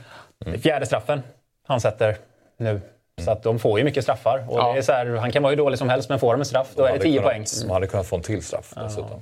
[0.64, 1.22] Fjärde straffen
[1.68, 2.18] han sätter
[2.58, 2.82] nu.
[3.22, 4.46] Så att de får ju mycket straffar.
[4.50, 4.72] Och Ja.
[4.74, 6.46] det är så här, han kan vara hur dålig som helst, men får de en
[6.46, 7.46] straff, då är det hade 10 kunnat, poäng.
[7.62, 9.22] De hade kunnat få en till straff dessutom.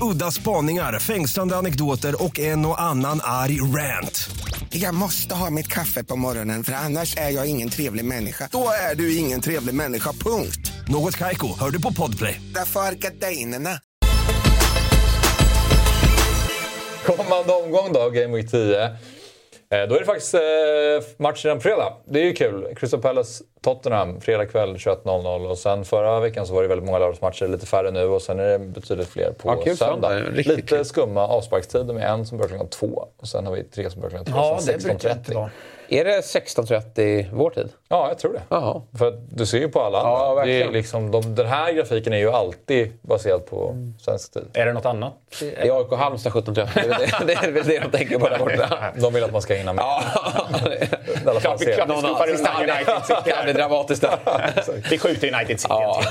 [0.00, 4.30] Udda spaningar, fängslande anekdoter och en och annan arg rant.
[4.70, 8.48] Jag måste ha mitt kaffe på morgonen för annars är jag ingen trevlig människa.
[8.52, 10.72] Då är du ingen trevlig människa, punkt.
[10.88, 12.40] Något Kaiko, hör du på Podplay.
[12.54, 13.80] Därför är gardinerna.
[17.06, 18.90] Kommande omgång då, Game Week 10.
[19.70, 20.40] Eh, Då är det faktiskt eh,
[21.16, 21.92] match redan fredag.
[22.04, 22.74] Det är ju kul.
[22.76, 25.46] Crystal Palace Tottenham, fredag kväll 21.00.
[25.50, 28.04] Och sen förra veckan så var det väldigt många lördagsmatcher, lite färre nu.
[28.04, 30.18] Och sen är det betydligt fler på Ja, kul söndag.
[30.32, 30.84] Lite kul.
[30.84, 33.08] skumma avsparkstider med en som börjar klockan två.
[33.16, 34.38] Och sen har vi tre som börjar klockan två.
[34.38, 35.48] Ja, sen det brukar inte 16.30.
[35.90, 37.68] Är det 16.30 vår tid?
[37.88, 38.42] Ja, jag tror det.
[38.48, 38.82] Jaha.
[38.98, 40.10] För du ser ju på alla andra.
[40.40, 44.44] Ja, det är liksom, de, den här grafiken är ju alltid baserad på svensk tid.
[44.54, 45.12] Är det något annat?
[45.40, 47.26] Det är AIK Halmstad 17.30.
[47.26, 48.92] Det är väl det, de tänker på där borta.
[48.96, 49.82] De vill att man ska hinna med.
[49.84, 50.02] Ja,
[51.24, 51.72] I alla fall Klart vi- se.
[51.72, 52.62] klart vi någon skopar annan.
[52.70, 54.90] United City Det blir dramatiskt där.
[54.90, 55.74] Vi skjuter United City.
[55.74, 56.02] Ja.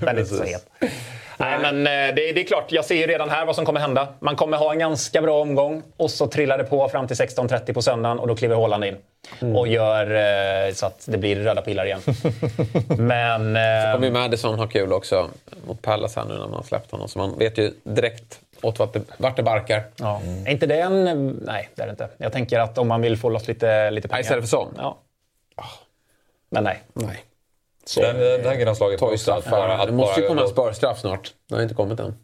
[0.00, 0.66] Den är inte så het.
[1.38, 3.80] Nej, men eh, det, det är klart, jag ser ju redan här vad som kommer
[3.80, 4.08] hända.
[4.20, 7.72] Man kommer ha en ganska bra omgång och så trillar det på fram till 16.30
[7.72, 8.96] på söndagen och då kliver Haaland in.
[9.56, 10.14] Och gör
[10.66, 12.00] eh, så att det blir röda pilar igen.
[12.98, 13.56] men...
[13.56, 15.30] Eh, kommer ju Madison ha kul också
[15.66, 17.08] mot Palace här nu när man släppt honom.
[17.08, 19.82] Så man vet ju direkt åt vart det, vart det barkar.
[19.96, 20.20] ja.
[20.46, 21.04] Är inte det en...
[21.46, 22.08] Nej, det är det inte.
[22.16, 24.20] Jag tänker att om man vill få loss lite, lite pengar.
[24.20, 24.74] istället för Son?
[24.76, 24.98] Ja.
[26.50, 26.82] Men nej.
[26.92, 27.24] Nej.
[27.96, 29.50] Den, den här kan ha slagit på Ta ju straffar.
[29.50, 31.34] bara- att Det måste ju komma en spörstraff snart.
[31.48, 32.14] Det har inte kommit än.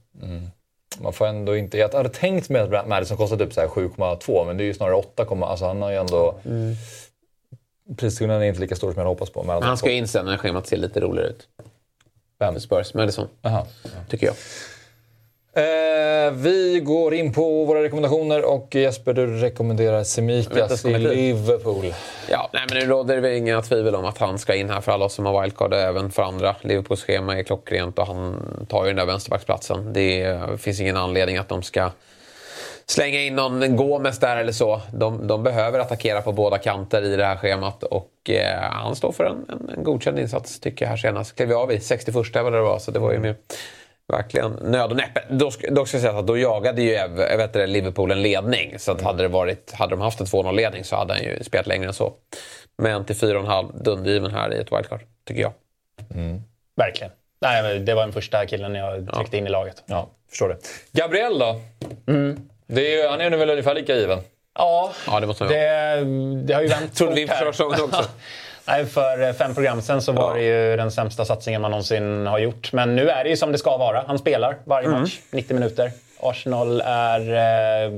[1.00, 1.78] Man får ändå inte...
[1.78, 4.74] Jag hade tänkt mig att Madison kostar typ så här 7,2 men det är ju
[4.74, 6.34] snarare 8, alltså han har ju ändå...
[7.96, 9.42] Prisskillnaden är inte lika stor som jag hade hoppats på.
[9.42, 11.48] Men han ska in sen när schemat ser lite roligare ut.
[12.38, 12.60] Vem?
[12.60, 13.28] Spurs, Madison.
[13.42, 13.66] Aha.
[14.08, 14.34] Tycker jag.
[15.56, 20.98] Eh, vi går in på våra rekommendationer och Jesper, du rekommenderar Semikas i vi?
[20.98, 21.94] Liverpool.
[22.30, 24.92] Ja, nej, men det råder väl inga tvivel om att han ska in här för
[24.92, 26.56] alla oss som har wildcard och även för andra.
[26.60, 28.36] Liverpools schema är klockrent och han
[28.68, 29.92] tar ju den där vänsterbacksplatsen.
[29.92, 31.90] Det finns ingen anledning att de ska
[32.86, 34.80] slänga in någon Gomes där eller så.
[34.92, 39.12] De, de behöver attackera på båda kanter i det här schemat och eh, han står
[39.12, 41.36] för en, en, en godkänd insats tycker jag här senast.
[41.36, 43.34] Klev av i 61 vad det var, så det var ju med
[44.12, 45.22] verkligen nöd och näppe.
[45.30, 48.22] Då ska, då ska jag säga att då jagade ju jag vet det, Liverpool en
[48.22, 48.78] ledning.
[48.78, 51.66] Så att hade, det varit, hade de haft en 2-0-ledning så hade han ju spelat
[51.66, 52.12] längre än så.
[52.78, 55.52] Men till 4,5 dundergiven här i ett wildcard, tycker jag.
[56.76, 57.12] Verkligen.
[57.40, 59.82] Nej, det var den första killen jag tryckte in i laget.
[59.86, 60.56] Ja, förstår det.
[61.00, 61.60] Gabriel då?
[62.66, 64.18] Det är han är nu väl ungefär lika given?
[64.58, 66.04] Ja, Ja, det måste man det,
[66.46, 67.36] det har ju vänt vi fort här.
[67.38, 68.04] förra säsongen också.
[68.66, 72.26] Nej, för eh, fem program sen så var det ju den sämsta satsningen man någonsin
[72.26, 72.72] har gjort.
[72.72, 74.04] Men nu är det ju som det ska vara.
[74.06, 75.00] Han spelar varje Mm.
[75.00, 75.90] match, 90 minuter.
[76.20, 77.92] Arsenal är, eh,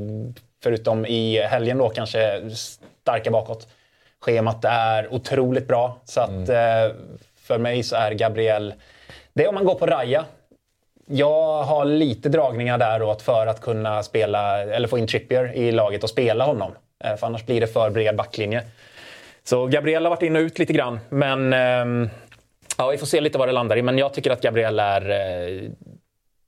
[0.62, 2.42] förutom i helgen då, kanske
[3.04, 3.68] starka bakåt.
[4.20, 5.96] Schemat är otroligt bra.
[6.04, 6.50] Så att Mm.
[6.90, 6.92] eh,
[7.42, 8.74] för mig så är Gabriel...
[9.32, 10.24] Det är om man går på Raja.
[11.08, 15.72] Jag har lite dragningar där åt för att kunna spela, eller få in Trippier i
[15.72, 16.72] laget och spela honom.
[17.18, 18.62] För annars blir det för bred backlinje.
[19.48, 21.00] Så Gabriel har varit in och ut lite grann.
[21.08, 22.08] Men ehm,
[22.78, 23.82] ja, vi får se lite vad det landar i.
[23.82, 25.10] Men jag tycker att Gabriel är...
[25.10, 25.70] Eh,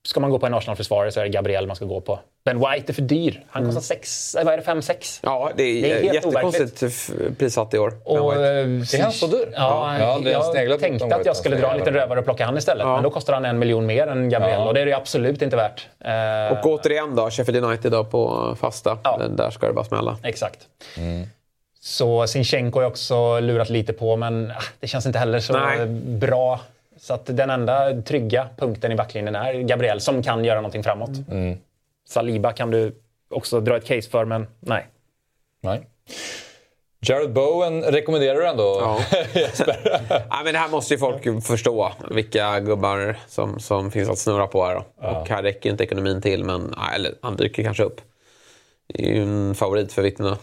[0.09, 2.21] ska man gå på en Arsenal-försvarare så är det Gabriel man ska gå på.
[2.45, 3.45] Ben White är för dyr.
[3.51, 5.21] Han kostar sex, eh, vad är det, 5-6?
[5.23, 7.93] Ja, det är, Det är helt jättekonstigt prissatt i år.
[8.05, 8.41] Och, eh.
[8.41, 9.49] Är han så dyr?
[9.55, 12.57] Ja, Ja, jag sneglat tänkte att jag skulle dra en liten rövare och plocka han
[12.59, 12.87] istället.
[12.87, 14.67] Men då kostar han en miljon mer än Gabriel Ja.
[14.69, 15.87] och det är det absolut inte värt.
[16.05, 18.99] Eh, Och återigen då, Sheffield United då på fasta.
[19.31, 20.17] Där ska det bara smälla.
[20.23, 20.59] Exakt.
[21.89, 25.53] Så Sinchenko har jag också lurat lite på, men ah, det känns inte heller så
[25.53, 25.87] Nej.
[25.87, 26.61] bra.
[26.97, 31.11] Så att den enda trygga punkten i backlinjen är Gabriel som kan göra någonting framåt.
[32.09, 32.95] Saliba kan du
[33.31, 34.87] också dra ett case för, men nej.
[35.61, 35.81] Nej.
[37.01, 39.01] Jared Bowen rekommenderar du ändå,
[39.35, 39.77] Jesper?
[40.31, 41.93] Ja, men det här måste ju folk förstå.
[42.11, 44.75] Vilka gubbar som, som finns att snurra på här.
[44.75, 45.09] Då.
[45.09, 48.01] Och här räcker inte ekonomin till, men ja, eller, han dyker kanske upp.
[48.95, 50.39] Är ju en favorit för vittnena.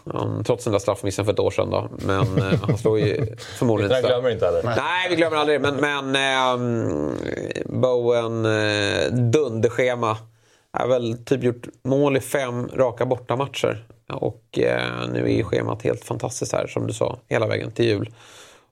[0.46, 1.70] Trots den där straffmissen för ett år sedan.
[1.70, 1.90] Då.
[1.92, 4.08] Men eh, han slår ju förmodligen inte.
[4.08, 4.64] glömmer inte heller.
[4.64, 5.62] Nej, vi glömmer aldrig.
[5.62, 7.18] Men, men ehm,
[7.66, 10.18] Bowen, eh, dunderschema.
[10.72, 13.86] Har väl typ gjort mål i fem raka bortamatcher.
[14.14, 17.86] Och eh, nu är ju schemat helt fantastiskt här, som du sa, hela vägen till
[17.86, 18.14] jul.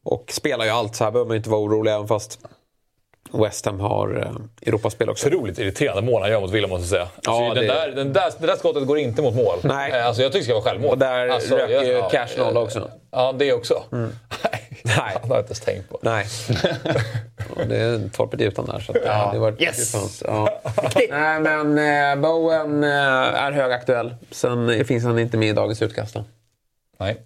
[0.04, 2.40] Och spelar ju allt, så här behöver man inte vara orolig, även fast
[3.34, 5.28] West Ham har eh, Europaspel också.
[5.28, 7.02] Otroligt irriterande mål han gör mot Villa måste jag säga.
[7.16, 9.60] Alltså, Ja, den det- där, den där, det där skottet går inte mot mål.
[9.64, 9.92] Nej.
[9.92, 10.92] Eh, Alltså, jag tycker det ska vara självmål.
[10.92, 12.92] Och där alltså, rök jag- ju ja, Cash noll eh, också.
[13.12, 13.84] Ja, det också.
[13.90, 14.10] Nej.
[15.22, 16.00] Han har jag inte ens tänkt på.
[16.02, 16.26] Nej.
[17.68, 18.80] Det är torpet i utan där.
[18.80, 19.30] Så att, ja.
[19.34, 20.24] det var Yes!
[20.28, 20.62] Ja.
[21.10, 22.90] Nej, men eh, Bowen eh,
[23.44, 24.16] är högaktuell.
[24.32, 26.14] Sen finns han inte med i dagens utkast.
[26.14, 26.24] Då.
[27.00, 27.18] Nej.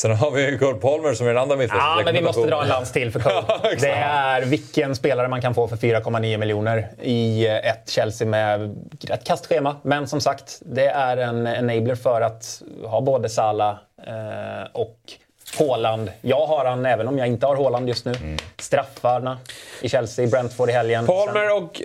[0.00, 2.62] Sen har vi Cole Palmer som är den andra mittfältets Ja, men vi måste dra
[2.62, 3.76] en lans till för Cole.
[3.80, 8.76] Det är vilken spelare man kan få för 4,9 miljoner i ett Chelsea med
[9.10, 9.76] ett kastschema.
[9.82, 13.76] Men som sagt, det är en enabler för att ha både Salah
[14.06, 14.98] eh, och
[15.58, 16.10] Haaland.
[16.20, 18.14] Jag har han även om jag inte har Haaland just nu.
[18.58, 19.38] Straffarna
[19.80, 21.06] i Chelsea, Brentford i helgen.
[21.06, 21.82] Palmer och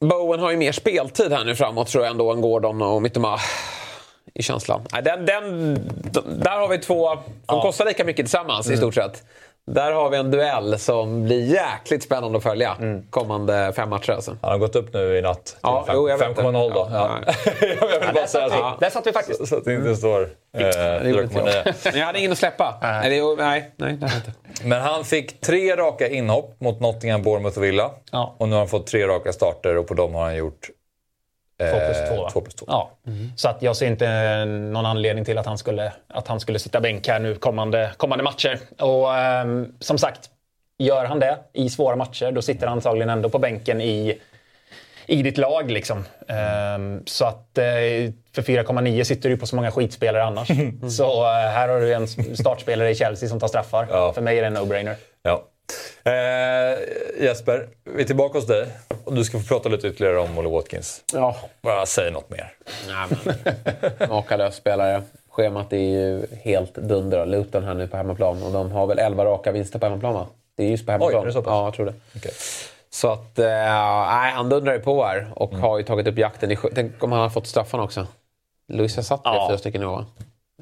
[0.00, 3.38] Bowen har ju mer speltid här nu framåt tror jag ändå än Gordon och Mittoma.
[4.34, 4.80] I känslan.
[5.04, 5.74] Den, den,
[6.42, 7.08] där har vi två
[7.48, 9.22] som kostar lika mycket tillsammans i stort sett.
[9.66, 12.76] Där har vi en duell som blir jäkligt spännande att följa
[13.10, 14.12] kommande fem matcher.
[14.12, 14.36] Alltså.
[14.42, 16.42] Han har gått upp nu i natt till Ja, fem- jo, jag vet det.
[16.42, 16.88] 5,0 då.
[16.92, 17.18] Ja.
[17.26, 17.32] Ja,
[17.90, 18.56] jag vill bara säga satt vi.
[18.56, 18.76] så.
[18.80, 19.48] Där satt vi faktiskt.
[19.48, 20.72] Så att det inte står eh, Det
[21.02, 21.62] 4,9.
[21.64, 21.74] jag.
[21.84, 22.78] Men jag hade ingen att släppa.
[22.82, 24.32] Nej, jo, nej, nej, det inte.
[24.64, 27.90] Men han fick tre raka inhopp mot Nottingham, Bournemouth och Villa.
[28.12, 28.34] Ja.
[28.38, 30.68] Och nu har han fått tre raka starter och på dem har han gjort
[31.64, 32.30] eh, Två plus två, va?
[32.30, 32.64] två plus två.
[32.68, 32.90] Ja.
[33.36, 36.80] Så att jag ser inte någon anledning till att han skulle, att han skulle sitta
[36.80, 38.58] bänk här nu kommande, kommande matcher.
[38.78, 40.30] Och ehm, som sagt,
[40.78, 44.18] gör han det i svåra matcher, då sitter han antagligen ändå på bänken i,
[45.06, 45.70] i ditt lag.
[45.70, 46.04] Liksom.
[46.28, 47.64] Ehm, så att eh,
[48.34, 50.48] för 4,9 sitter du på så många skitspelare annars.
[50.96, 53.86] så eh, här har du en startspelare i Chelsea som tar straffar.
[53.90, 54.12] Ja.
[54.12, 54.94] För mig är det en no-brainer.
[55.22, 55.44] Ja.
[56.04, 58.66] Eh, Jesper, vi är tillbaka hos dig.
[59.04, 61.04] Och du ska få prata lite ytterligare om Molly Watkins.
[61.12, 61.36] Ja.
[61.62, 62.52] Bara säg något mer.
[62.88, 63.18] Nej,
[63.98, 65.02] men, makalös spelare.
[65.30, 67.26] Schemat är ju helt dunder.
[67.26, 68.42] Luton här nu på hemmaplan.
[68.42, 70.26] Och de har väl 11 raka vinster på hemmaplan va?
[70.56, 71.22] Det är just på hemmaplan.
[71.22, 71.50] är det så pass?
[71.50, 71.94] Ja, jag tror det.
[72.16, 72.32] Okej.
[72.90, 76.56] Så att, eh, nej, han dundrar ju på här och har ju tagit upp jakten.
[76.74, 78.06] Tänk om han har fått straffarna också.
[78.68, 79.46] Luis har satt Ja.
[79.50, 80.04] fyra stycken i år?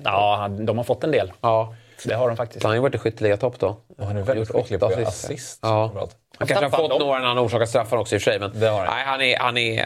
[0.04, 1.32] Ja, de har fått en del.
[1.40, 1.74] Ja.
[2.09, 2.62] Det har de faktiskt.
[2.62, 3.76] Han har ju varit i skytteligatopp då.
[3.98, 5.24] Och han är väldigt Gjort skicklig på att göra assist.
[5.24, 5.59] assist.
[5.62, 5.92] Ja.
[6.38, 8.40] Han kanske har fått de- några när han orsakat straffar också i och för sig.
[8.40, 8.94] Men Det har han.
[8.96, 9.80] nej, han, är, han, är,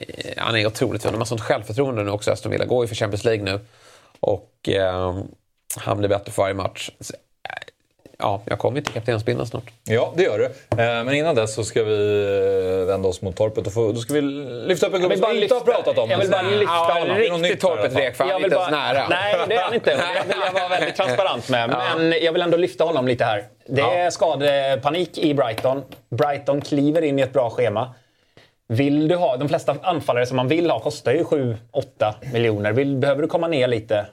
[0.00, 1.12] eh, han är otroligt fin.
[1.12, 2.30] De har sånt självförtroende nu också.
[2.32, 3.60] Aston Villa går ju för Champions League nu.
[4.20, 5.16] Och eh,
[5.76, 6.90] han blir bättre för varje match.
[8.18, 9.64] Ja, jag kommer till kaptensbindeln snart.
[9.84, 10.44] Ja, det gör du.
[10.44, 12.22] Eh, Men innan dess så ska vi
[12.80, 15.30] eh, vända oss mot torpet och få, då ska vi lyfta upp en gubbe som
[15.30, 16.10] vi inte har pratat om.
[16.10, 17.16] jag vill bara lyfta Ja, honom.
[17.16, 19.08] Riktigt torpet rek, för han är inte ens nära.
[19.08, 19.90] Nej, det är han inte.
[19.96, 21.70] Det vill jag vara väldigt transparent med.
[21.70, 23.44] Men jag vill ändå lyfta honom lite här.
[23.66, 25.82] Det är skadepanik i Brighton.
[26.10, 27.94] Brighton kliver in i ett bra schema.
[28.68, 31.54] Vill du ha, de flesta anfallare som man vill ha kostar ju 7-8
[32.32, 32.72] miljoner.
[32.72, 34.06] Vill, behöver du komma ner lite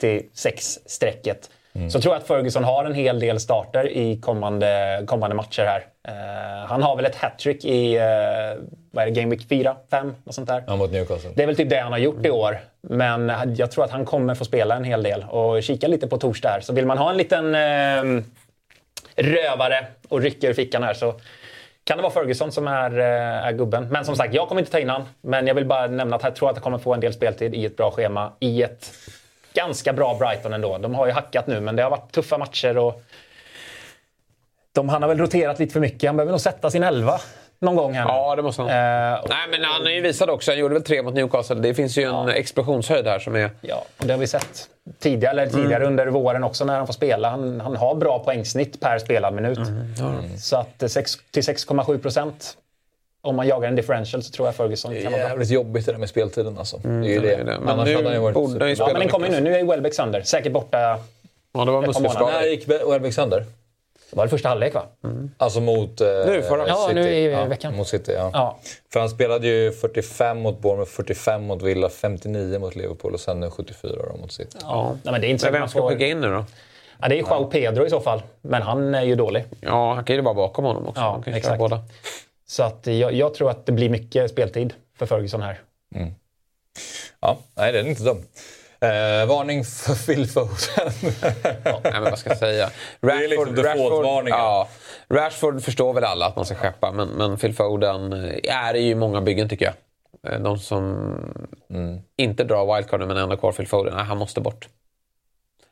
[0.00, 1.50] till 6-strecket
[1.90, 5.86] så tror jag att Ferguson har en hel del starter i kommande, kommande matcher här.
[6.08, 8.02] Eh, han har väl ett hattrick i uh,
[8.90, 10.64] vad är det, Game Week 4, 5, något sånt där.
[10.66, 11.30] Ja, mot Newcastle.
[11.34, 12.60] Det är väl typ det han har gjort i år.
[12.80, 15.24] Men jag tror att han kommer få spela en hel del.
[15.24, 16.60] Och kika lite på torsdag här.
[16.60, 18.24] Så vill man ha en liten eh,
[19.16, 21.14] rövare och rycka ur fickan här så
[21.84, 23.88] kan det vara Ferguson som är, är gubben.
[23.90, 25.04] Men som sagt, jag kommer inte ta in han.
[25.20, 27.54] Men jag vill bara nämna att jag tror att han kommer få en del speltid
[27.54, 28.32] i ett bra schema.
[28.40, 28.90] I ett
[29.54, 30.78] ganska bra Brighton ändå.
[30.78, 32.78] De har ju hackat nu, men det har varit tuffa matcher.
[32.78, 33.02] och
[34.72, 36.08] de, Han har väl roterat lite för mycket.
[36.08, 37.20] Han behöver nog sätta sin elva
[37.58, 38.68] någon gång här Ja, det måste han.
[38.70, 40.50] Eh, Nej, men han har ju visat också.
[40.50, 41.56] Han gjorde väl tre mot Newcastle.
[41.56, 43.50] Det finns ju en explosionshöjd här som är...
[43.60, 45.88] Ja, och det har vi sett tidigare, eller tidigare Mm.
[45.88, 47.30] under våren också när han får spela.
[47.30, 49.58] Han, han har bra poängsnitt per spelad minut.
[49.58, 50.38] Mm.
[50.38, 52.56] Så att eh, sex- till 6,7 procent.
[53.24, 55.28] Om man jagar en differential så tror jag Ferguson Det kan är vara bra.
[55.30, 56.80] jävligt jobbigt det där med speltiden alltså.
[56.84, 57.34] Mm, det är ju det det.
[57.34, 57.58] är det.
[57.60, 58.34] Men Annars nu hade han ju varit...
[58.34, 59.40] borde ju Ja, men den kommer ju nu.
[59.40, 60.22] Nu är ju Welbeck sönder.
[60.22, 60.78] Säkert borta
[61.54, 62.32] Ja, det var ett par månader.
[62.40, 63.44] När gick Welbeck sönder?
[64.10, 64.82] Det var det första halvlek va?
[65.36, 66.94] Alltså mot eh, Nu, förra- Ja, City.
[67.00, 67.76] nu i ja, veckan.
[67.76, 68.30] Mot City, ja.
[68.32, 68.58] Ja.
[68.92, 73.40] För han spelade ju 45 mot Bournemouth, 45 mot Villa, 59 mot Liverpool och sen
[73.40, 74.56] nu 74 då mot City.
[74.62, 74.96] ja.
[75.02, 75.88] Nej, men det är inte så Men vem ska får...
[75.90, 76.44] skicka in nu då?
[77.00, 78.22] Ja, det är Joao Pedro i så fall.
[78.40, 79.44] Men han är ju dålig.
[79.60, 81.00] Ja, han kan ju vara bakom honom också.
[81.00, 81.58] Ja, han kan ju köra exakt.
[81.58, 81.80] båda.
[82.46, 85.60] Så att jag, jag tror att det blir mycket speltid för Ferguson här.
[87.20, 88.18] Ja, nej, det är inte dum.
[88.80, 90.48] Eh, varning för Phil Foden.
[91.82, 92.70] Nej, men vad ska jag säga?
[93.00, 94.28] Det är liksom default-varningen.
[94.38, 94.68] ja,
[95.10, 98.78] Rashford förstår väl alla att man ska skeppa, men, men Phil Foden eh, är det
[98.80, 99.74] ju många byggen tycker jag.
[100.32, 101.14] Eh, De som
[102.16, 104.68] inte drar wildcard nu men ändå kvar Phil Foden, nej, han måste bort.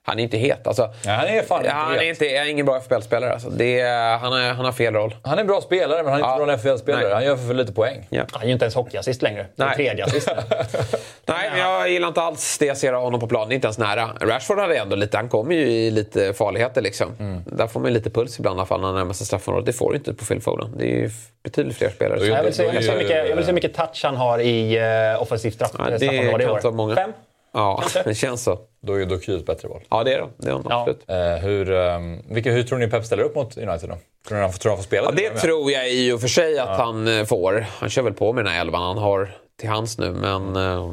[0.07, 0.67] Han är inte het.
[0.67, 2.03] Alltså, Nej, han är fan inte han het.
[2.03, 3.33] är, inte, är ingen bra FPL-spelare.
[3.33, 3.51] Alltså.
[3.51, 5.15] Det är, han, är, han har fel roll.
[5.23, 6.41] Han är en bra spelare, men han är inte Ja.
[6.41, 7.05] en bra NFL-spelare.
[7.05, 7.13] Nej.
[7.15, 8.07] Han gör för lite poäng.
[8.11, 8.23] Ja.
[8.33, 9.47] Han är ju inte ens hockeyassist längre.
[9.57, 9.77] Det är Nej.
[9.77, 10.29] tredje assist.
[11.27, 13.49] Nej, men jag gillar inte alls det jag ser av honom på planen.
[13.49, 14.11] Det är inte ens nära.
[14.21, 17.13] Rashford hade ändå lite, han kommer ju i lite farligheter liksom.
[17.19, 17.43] Mm.
[17.47, 19.67] Där får man ju lite puls ibland i alla fall när han närmar sig straffområdet.
[19.67, 20.75] Det får du inte på Phil Foden.
[20.79, 21.11] Det är ju
[21.45, 22.27] betydligt fler spelare.
[22.27, 24.79] Jag vill se, ju- mycket, mycket touch han har i
[25.15, 26.61] uh, offensivt Ja, det straffområde i kan år.
[26.61, 26.95] ta många.
[26.95, 27.13] Fem?
[27.53, 28.59] Ja, det känns så.
[28.83, 29.81] Då är ju Doku ett bättre val.
[29.91, 30.27] Ja, det är det.
[30.37, 30.81] Det är han Ja.
[30.81, 31.05] absolut.
[31.09, 33.97] Eh, hur, um, vilka, hur tror ni Pep ställer upp mot United då?
[34.29, 35.09] Tror ni han, tror han får spela?
[35.17, 37.67] Ja, det tror jag i och för sig att han eh, får.
[37.79, 39.31] Han kör väl på med den här elvan han har
[39.61, 40.91] till hands nu, men eh,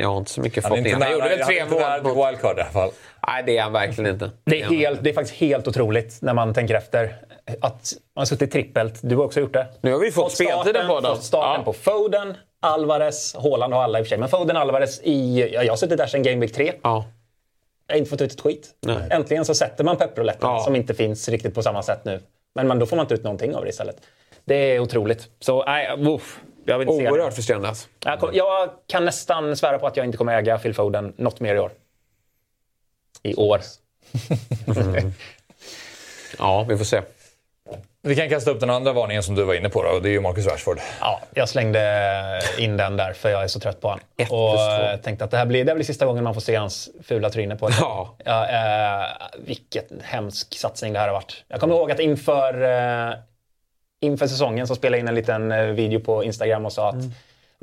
[0.00, 1.06] jag har inte så mycket Han är inte förhoppningar.
[1.06, 2.28] Han gjorde väl han är tre inte nära mål till mot...
[2.28, 2.90] wildcard i alla fall.
[3.26, 4.30] Nej, det är han verkligen inte.
[4.44, 7.16] Det är, helt, det är faktiskt helt otroligt när man tänker efter.
[7.60, 8.94] Att man har suttit trippelt.
[9.02, 9.66] Du har också gjort det.
[9.80, 11.16] Nu har vi fått speltiden på dem.
[11.16, 11.64] Fått starten Ja.
[11.64, 14.18] på Foden, Alvarez, Haaland har alla i och för sig.
[14.18, 15.48] Men Foden, Alvarez i...
[15.54, 16.72] Ja, jag har suttit där sedan Game Week 3.
[16.82, 17.04] Ja.
[17.86, 18.70] Jag har inte fått ut ett skit.
[18.80, 18.96] Nej.
[19.10, 20.60] Äntligen så sätter man pepproletten Ja.
[20.64, 22.20] som inte finns riktigt på samma sätt nu.
[22.54, 23.96] Men man, då får man inte ut någonting av det istället.
[24.44, 25.28] Det är otroligt.
[25.40, 27.10] Så nej, uff, jag vill inte.
[27.10, 27.88] Oerhört frustrerande alltså.
[28.04, 31.54] Jag, jag kan nästan svära på att jag inte kommer äga Phil Foden något mer
[31.54, 31.72] i år.
[33.22, 33.60] I år.
[36.38, 37.02] Ja, vi får se.
[38.06, 40.08] Vi kan kasta upp den andra varningen som du var inne på då, och det
[40.08, 40.78] är ju Marcus Rashford.
[41.00, 44.04] Ja, jag slängde in den där för jag är så trött på honom.
[44.16, 46.40] Ett Och eh, tänkte att det här blir, det här blir sista gången man får
[46.40, 48.16] se hans fula tryne på Ja.
[48.24, 49.06] ja, eh,
[49.38, 51.44] Vilket hemsk satsning det här har varit.
[51.48, 53.14] Jag kommer ihåg att inför, eh,
[54.00, 57.04] inför säsongen så spelade jag in en liten eh, video på Instagram och sa att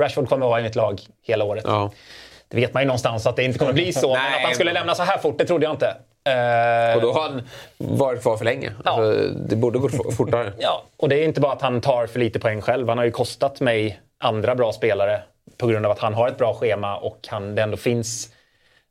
[0.01, 1.63] Rashford kommer att vara i mitt lag hela året.
[1.67, 1.91] Ja.
[2.47, 4.09] Det vet man ju någonstans att det inte kommer bli så.
[4.13, 5.95] men att han skulle lämna så här fort, det trodde jag inte.
[6.25, 7.41] Eh, Och då har han
[7.77, 8.71] varit kvar för länge.
[8.85, 10.53] Alltså, det borde f- fortare.
[10.59, 12.89] Ja, och det är inte bara att han tar för lite poäng själv.
[12.89, 15.21] Han har ju kostat mig andra bra spelare
[15.57, 18.29] på grund av att han har ett bra schema och han, det ändå finns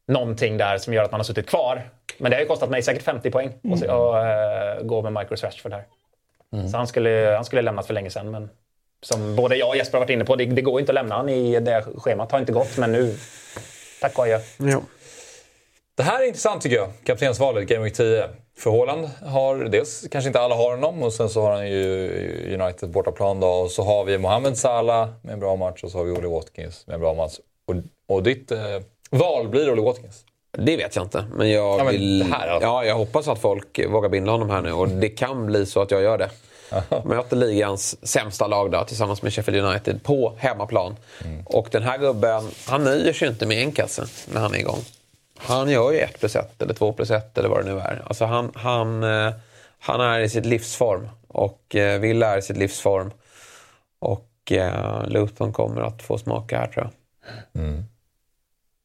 [0.08, 1.82] någonting där som gör att man har suttit kvar.
[2.18, 5.12] Men det har ju kostat mig säkert 50 poäng att se- och, eh, gå med
[5.12, 5.84] Marcus Rashford här.
[6.70, 8.30] Så han skulle, han skulle lämnat för länge sedan.
[8.30, 8.50] Men
[9.02, 11.14] som både jag och Jesper har varit inne på, det, det går inte att lämna
[11.14, 12.32] han i det schemat.
[12.32, 13.16] har inte gått, men nu...
[14.00, 14.38] Tack och adjö.
[14.58, 14.80] Ja.
[16.02, 18.28] Det här är intressant tycker jag, kaptensvalet Game Week 10.
[18.58, 22.58] För Haaland har dels, kanske inte alla har honom och sen så har han ju
[22.60, 23.46] United bortaplan då.
[23.48, 26.28] Och så har vi Mohamed Salah med en bra match och så har vi Olle
[26.28, 27.32] Watkins med en bra match.
[27.66, 27.74] Och,
[28.16, 28.58] och ditt eh,
[29.10, 30.24] val blir Olle Watkins.
[30.58, 31.24] Det vet jag inte.
[31.34, 32.22] Men jag Ja, men vill...
[32.32, 32.68] här alltså.
[32.68, 34.72] Ja, jag hoppas att folk vågar binda honom här nu.
[34.72, 36.30] Och det kan bli så att jag gör det.
[37.04, 40.96] Möter ligans sämsta lag då, tillsammans med Sheffield United på hemmaplan.
[41.24, 41.42] Mm.
[41.46, 44.84] Och den här gubben, han nöjer sig inte med en kasse när han är igång.
[45.42, 48.02] Han gör ju ett plus ett eller två plus ett eller vad det nu är.
[48.06, 49.32] Alltså han, han, eh,
[49.78, 53.10] han är i sitt livsform och eh, Villa är i sitt livsform.
[53.98, 56.92] Och eh, Luton kommer att få smaka här tror jag.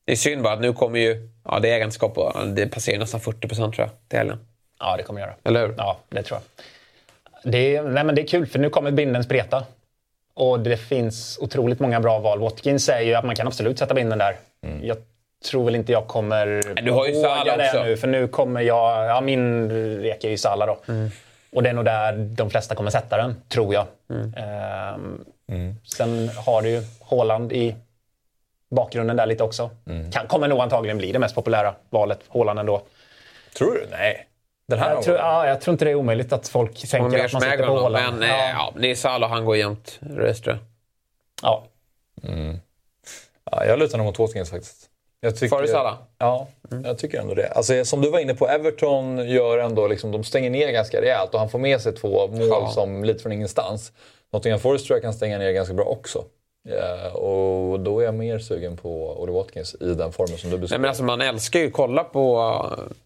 [0.06, 3.00] Det är synd bara att nu kommer ju, ja det är ägandeskap, på- det passerar
[3.00, 4.40] nästan 40% tror jag till helgen.
[4.80, 5.34] Ja, det kommer göra.
[5.44, 5.76] Eller hur?
[5.78, 7.52] Ja, det tror jag.
[7.52, 9.66] Det är, nej, men det är kul, för nu kommer binden spreta.
[10.34, 12.40] Och det finns otroligt många bra val.
[12.40, 14.38] Watkins säger ju att man kan absolut sätta binden där.
[14.82, 14.98] Jag
[15.46, 16.46] tror väl inte jag kommer
[16.82, 17.84] du har ju Salah det också.
[17.84, 17.98] nu.
[17.98, 19.06] För nu kommer jag...
[19.06, 19.70] Ja, min
[20.02, 20.94] rek är ju Salah då.
[20.94, 21.10] Mm.
[21.52, 23.86] Och det är nog där de flesta kommer sätta den, tror jag.
[24.10, 24.34] Mm.
[24.34, 25.26] Ehm,
[25.84, 27.76] Sen har du ju Haaland i
[28.70, 29.70] bakgrunden där lite också.
[29.86, 30.12] Mm.
[30.12, 32.82] Kan, kommer nog antagligen bli det mest populära valet, Haaland ändå.
[33.58, 33.88] Tror du?
[33.92, 34.28] Nej.
[34.68, 37.34] Den här Jag tror, ja, jag tror inte det är omöjligt att folk tänker att
[37.34, 37.80] man sitter på.
[37.80, 38.20] Haaland.
[38.20, 39.58] Men eh, ja, det är Salah, han går
[40.42, 40.66] tror jag.
[41.42, 41.66] Ja.
[42.24, 42.60] Mm.
[43.52, 44.90] Ja, jag lutar nog mot Watkins faktiskt.
[45.20, 45.96] Jag tycker, Före Salah?
[46.18, 46.48] Ja,
[46.84, 47.48] jag tycker ändå det.
[47.48, 51.34] Alltså, som du var inne på, Everton gör ändå, liksom, de stänger ner ganska rejält
[51.34, 52.70] och han får med sig två mål Ja.
[52.74, 53.92] som lite från ingenstans.
[54.34, 56.24] Nottingham Forest tror jag kan stänga ner ganska bra också.
[56.70, 60.56] Ja, och då är jag mer sugen på Ollie Watkins i den formen som du
[60.56, 60.80] Nej, beskrev.
[60.82, 62.38] men alltså, man älskar ju att kolla på...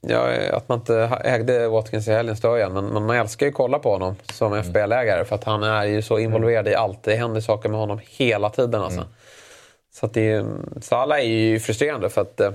[0.01, 3.49] Ja, att man inte ägde Watkins i helgen stör igen, men, men man älskar ju
[3.49, 7.03] att kolla på honom som FBL-ägare för att han är ju så involverad i allt.
[7.03, 8.81] Det händer saker med honom hela tiden.
[8.81, 9.03] Alltså.
[9.93, 10.45] Så att det är,
[10.81, 12.51] Salah är ju frustrerande för att eh,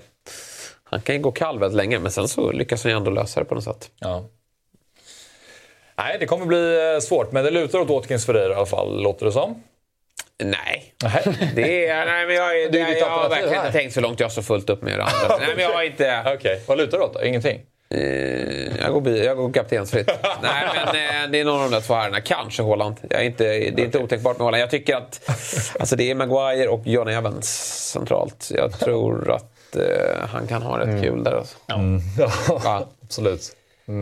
[0.84, 3.40] han kan ju gå kall väldigt länge men sen så lyckas han ju ändå lösa
[3.40, 3.90] det på något sätt.
[3.98, 4.24] Ja.
[5.98, 8.66] Nej, det kommer bli eh, svårt, men det lutar åt Watkins för dig i alla
[8.66, 9.62] fall, låter det som.
[10.42, 10.94] Nej.
[11.54, 14.20] Det är, nej men jag, är- Det jag, jag har verkligen inte tänkt så långt.
[14.20, 15.36] Jag har så fullt upp med det andra.
[15.46, 16.34] nej, men jag har inte...
[16.38, 17.24] Okej, vad lutar det åt då?
[17.24, 17.60] Ingenting?
[17.90, 20.06] Eh, jag, går, bi- jag går kaptensfritt.
[20.42, 22.20] Nej, men eh, det är någon av de där två herrarna.
[22.20, 22.96] Kanske Haaland.
[23.10, 24.62] Jag är inte, det är inte otänkbart med Haaland.
[24.62, 25.30] Jag tycker att
[25.78, 27.48] alltså, det är Maguire och John Evans
[27.92, 28.50] centralt.
[28.54, 31.32] Jag tror att eh, han kan ha rätt kul där.
[31.32, 31.56] Alltså.
[32.64, 33.52] Ja, absolut.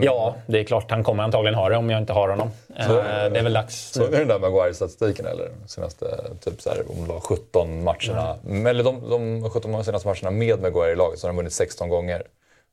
[0.01, 2.49] Ja, det är klart han kommer antagligen ha det om jag inte har honom.
[2.79, 2.93] Eh, Så-
[3.29, 3.91] det är väl dags.
[3.91, 5.49] Såg ni den där Maguire-statistiken eller?
[5.67, 6.05] Senaste,
[6.43, 8.35] typ så här, om det var 17 matcherna.
[8.69, 11.89] Eller de, de 17 senaste matcherna med Maguire i laget så har de vunnit 16
[11.89, 12.23] gånger.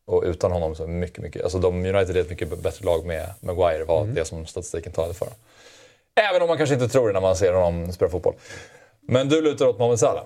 [0.06, 1.42] Och utan honom så det mycket, mycket...
[1.42, 5.14] Alltså de United är ett mycket bättre lag med Maguire var det som statistiken talade
[5.14, 5.28] för.
[6.30, 8.34] Även om man kanske inte tror det när man ser honom spela fotboll.
[9.08, 10.22] Men du lutar åt Mohamed Salah.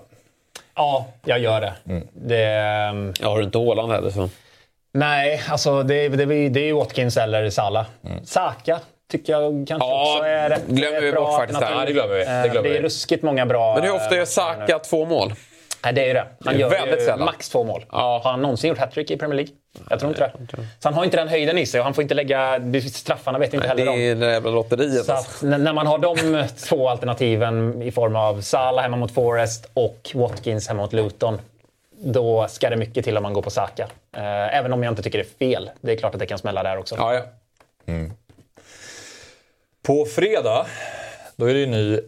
[0.75, 1.73] Ja, jag gör det.
[2.13, 4.29] det ehm, Ja, har du inte Haaland heller så...
[4.93, 7.85] nej, alltså det, det, det, det är ju Watkins eller Salah.
[8.23, 8.79] Saka
[9.11, 11.61] tycker jag kanske Ja, också är rätt glömmer vi bra bort faktiskt.
[11.61, 12.23] Ja, det glömmer vi.
[12.25, 12.85] Det Eh, glömmer det är vi.
[12.85, 13.73] ruskigt många bra...
[13.75, 15.33] Men hur ofta eh, gör Saka två mål?
[15.83, 16.27] Nej, det är ju det.
[16.45, 17.25] Han Det är gör väldigt ju sällan.
[17.25, 17.85] max två mål.
[17.91, 18.21] Ja.
[18.23, 19.53] Har han någonsin gjort hattrick i Premier League?
[19.89, 20.55] Jag tror inte det.
[20.79, 22.61] Så han har inte den höjden i sig och han får inte lägga...
[22.93, 23.99] Straffarna vet inte Det heller om.
[23.99, 25.05] är det jävla lotteriet.
[25.05, 25.45] Så Alltså.
[25.47, 30.11] att när man har de två alternativen i form av Salah hemma mot Forest och
[30.15, 31.39] Watkins hemma mot Luton.
[31.99, 33.83] Då ska det mycket till om man går på Saka.
[34.17, 35.69] Eh, även om jag inte tycker det är fel.
[35.81, 36.95] Det är klart att det kan smälla där också.
[36.97, 37.21] Ja, ja.
[39.87, 40.65] På fredag,
[41.35, 41.99] då är det ju ny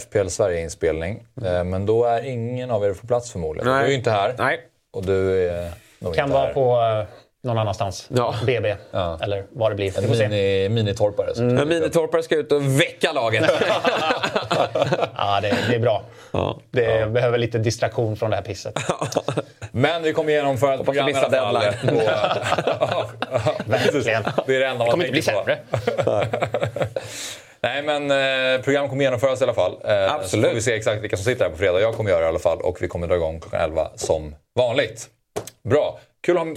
[0.00, 1.26] FPL Sverige-inspelning.
[1.44, 3.70] Eh, Men då är ingen av er på plats förmodligen.
[3.70, 3.78] Nej.
[3.80, 4.34] Du är ju inte här.
[4.38, 4.60] Nej.
[4.92, 5.70] Och du är
[6.16, 7.04] kan vara på eh,
[7.42, 8.08] någon annanstans.
[8.16, 8.34] Ja.
[8.46, 8.76] BB.
[8.90, 9.18] Ja.
[9.22, 9.98] Eller vad det blir.
[9.98, 11.34] En mini, minitorpare.
[11.34, 13.50] som- Men Minitorpare ska ut och väcka laget.
[15.16, 16.02] Ja, det, det är bra.
[16.32, 16.58] ja.
[16.70, 18.74] Det behöver lite distraktion från det här pisset.
[19.72, 21.54] Men vi kommer genomföra ett program i alla fall.
[23.66, 24.22] Verkligen.
[24.46, 25.58] Det är det enda man Det kommer inte bli sämre.
[27.60, 28.10] Nej, men
[28.56, 29.72] eh, program kommer genomföras i alla fall.
[29.84, 30.44] Eh, Absolut.
[30.44, 31.80] Så får vi se exakt vilka som sitter här på fredag.
[31.80, 34.34] Jag kommer göra det i alla fall och vi kommer dra igång klockan 11 som
[34.58, 35.08] vanligt.
[35.62, 35.98] Bra.
[36.22, 36.54] Kul att ha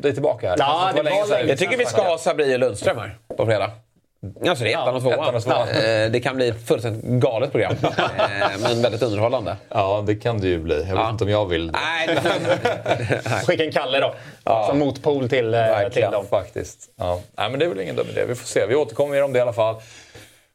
[0.00, 0.56] dig tillbaka här.
[0.58, 1.36] Ja, det länge var sedan.
[1.38, 3.70] länge Jag tycker vi ska ha Sabri och Lundström här på fredag.
[4.48, 5.14] Alltså det är ettan och tvåan.
[5.20, 5.68] ettan och tvåan.
[5.68, 7.74] Eh, Det kan bli ett fullständigt galet program.
[7.82, 9.56] Eh, Men väldigt underhållande.
[9.68, 10.84] Ja, det kan det ju bli.
[10.88, 11.78] Jag vet inte om jag vill det.
[12.06, 12.18] Nej,
[13.46, 14.14] Skicka en Kalle då.
[14.68, 16.26] Som motpol till, eh, till dem.
[16.30, 16.80] Faktiskt.
[16.96, 17.20] Ja.
[17.38, 18.24] Nej, men det är väl ingen dum idé.
[18.28, 18.66] Vi får se.
[18.66, 19.76] Vi återkommer om det i alla fall.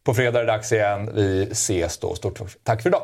[0.03, 1.11] På fredag är det dags igen.
[1.13, 2.15] Vi ses då.
[2.15, 3.03] Stort tack för idag.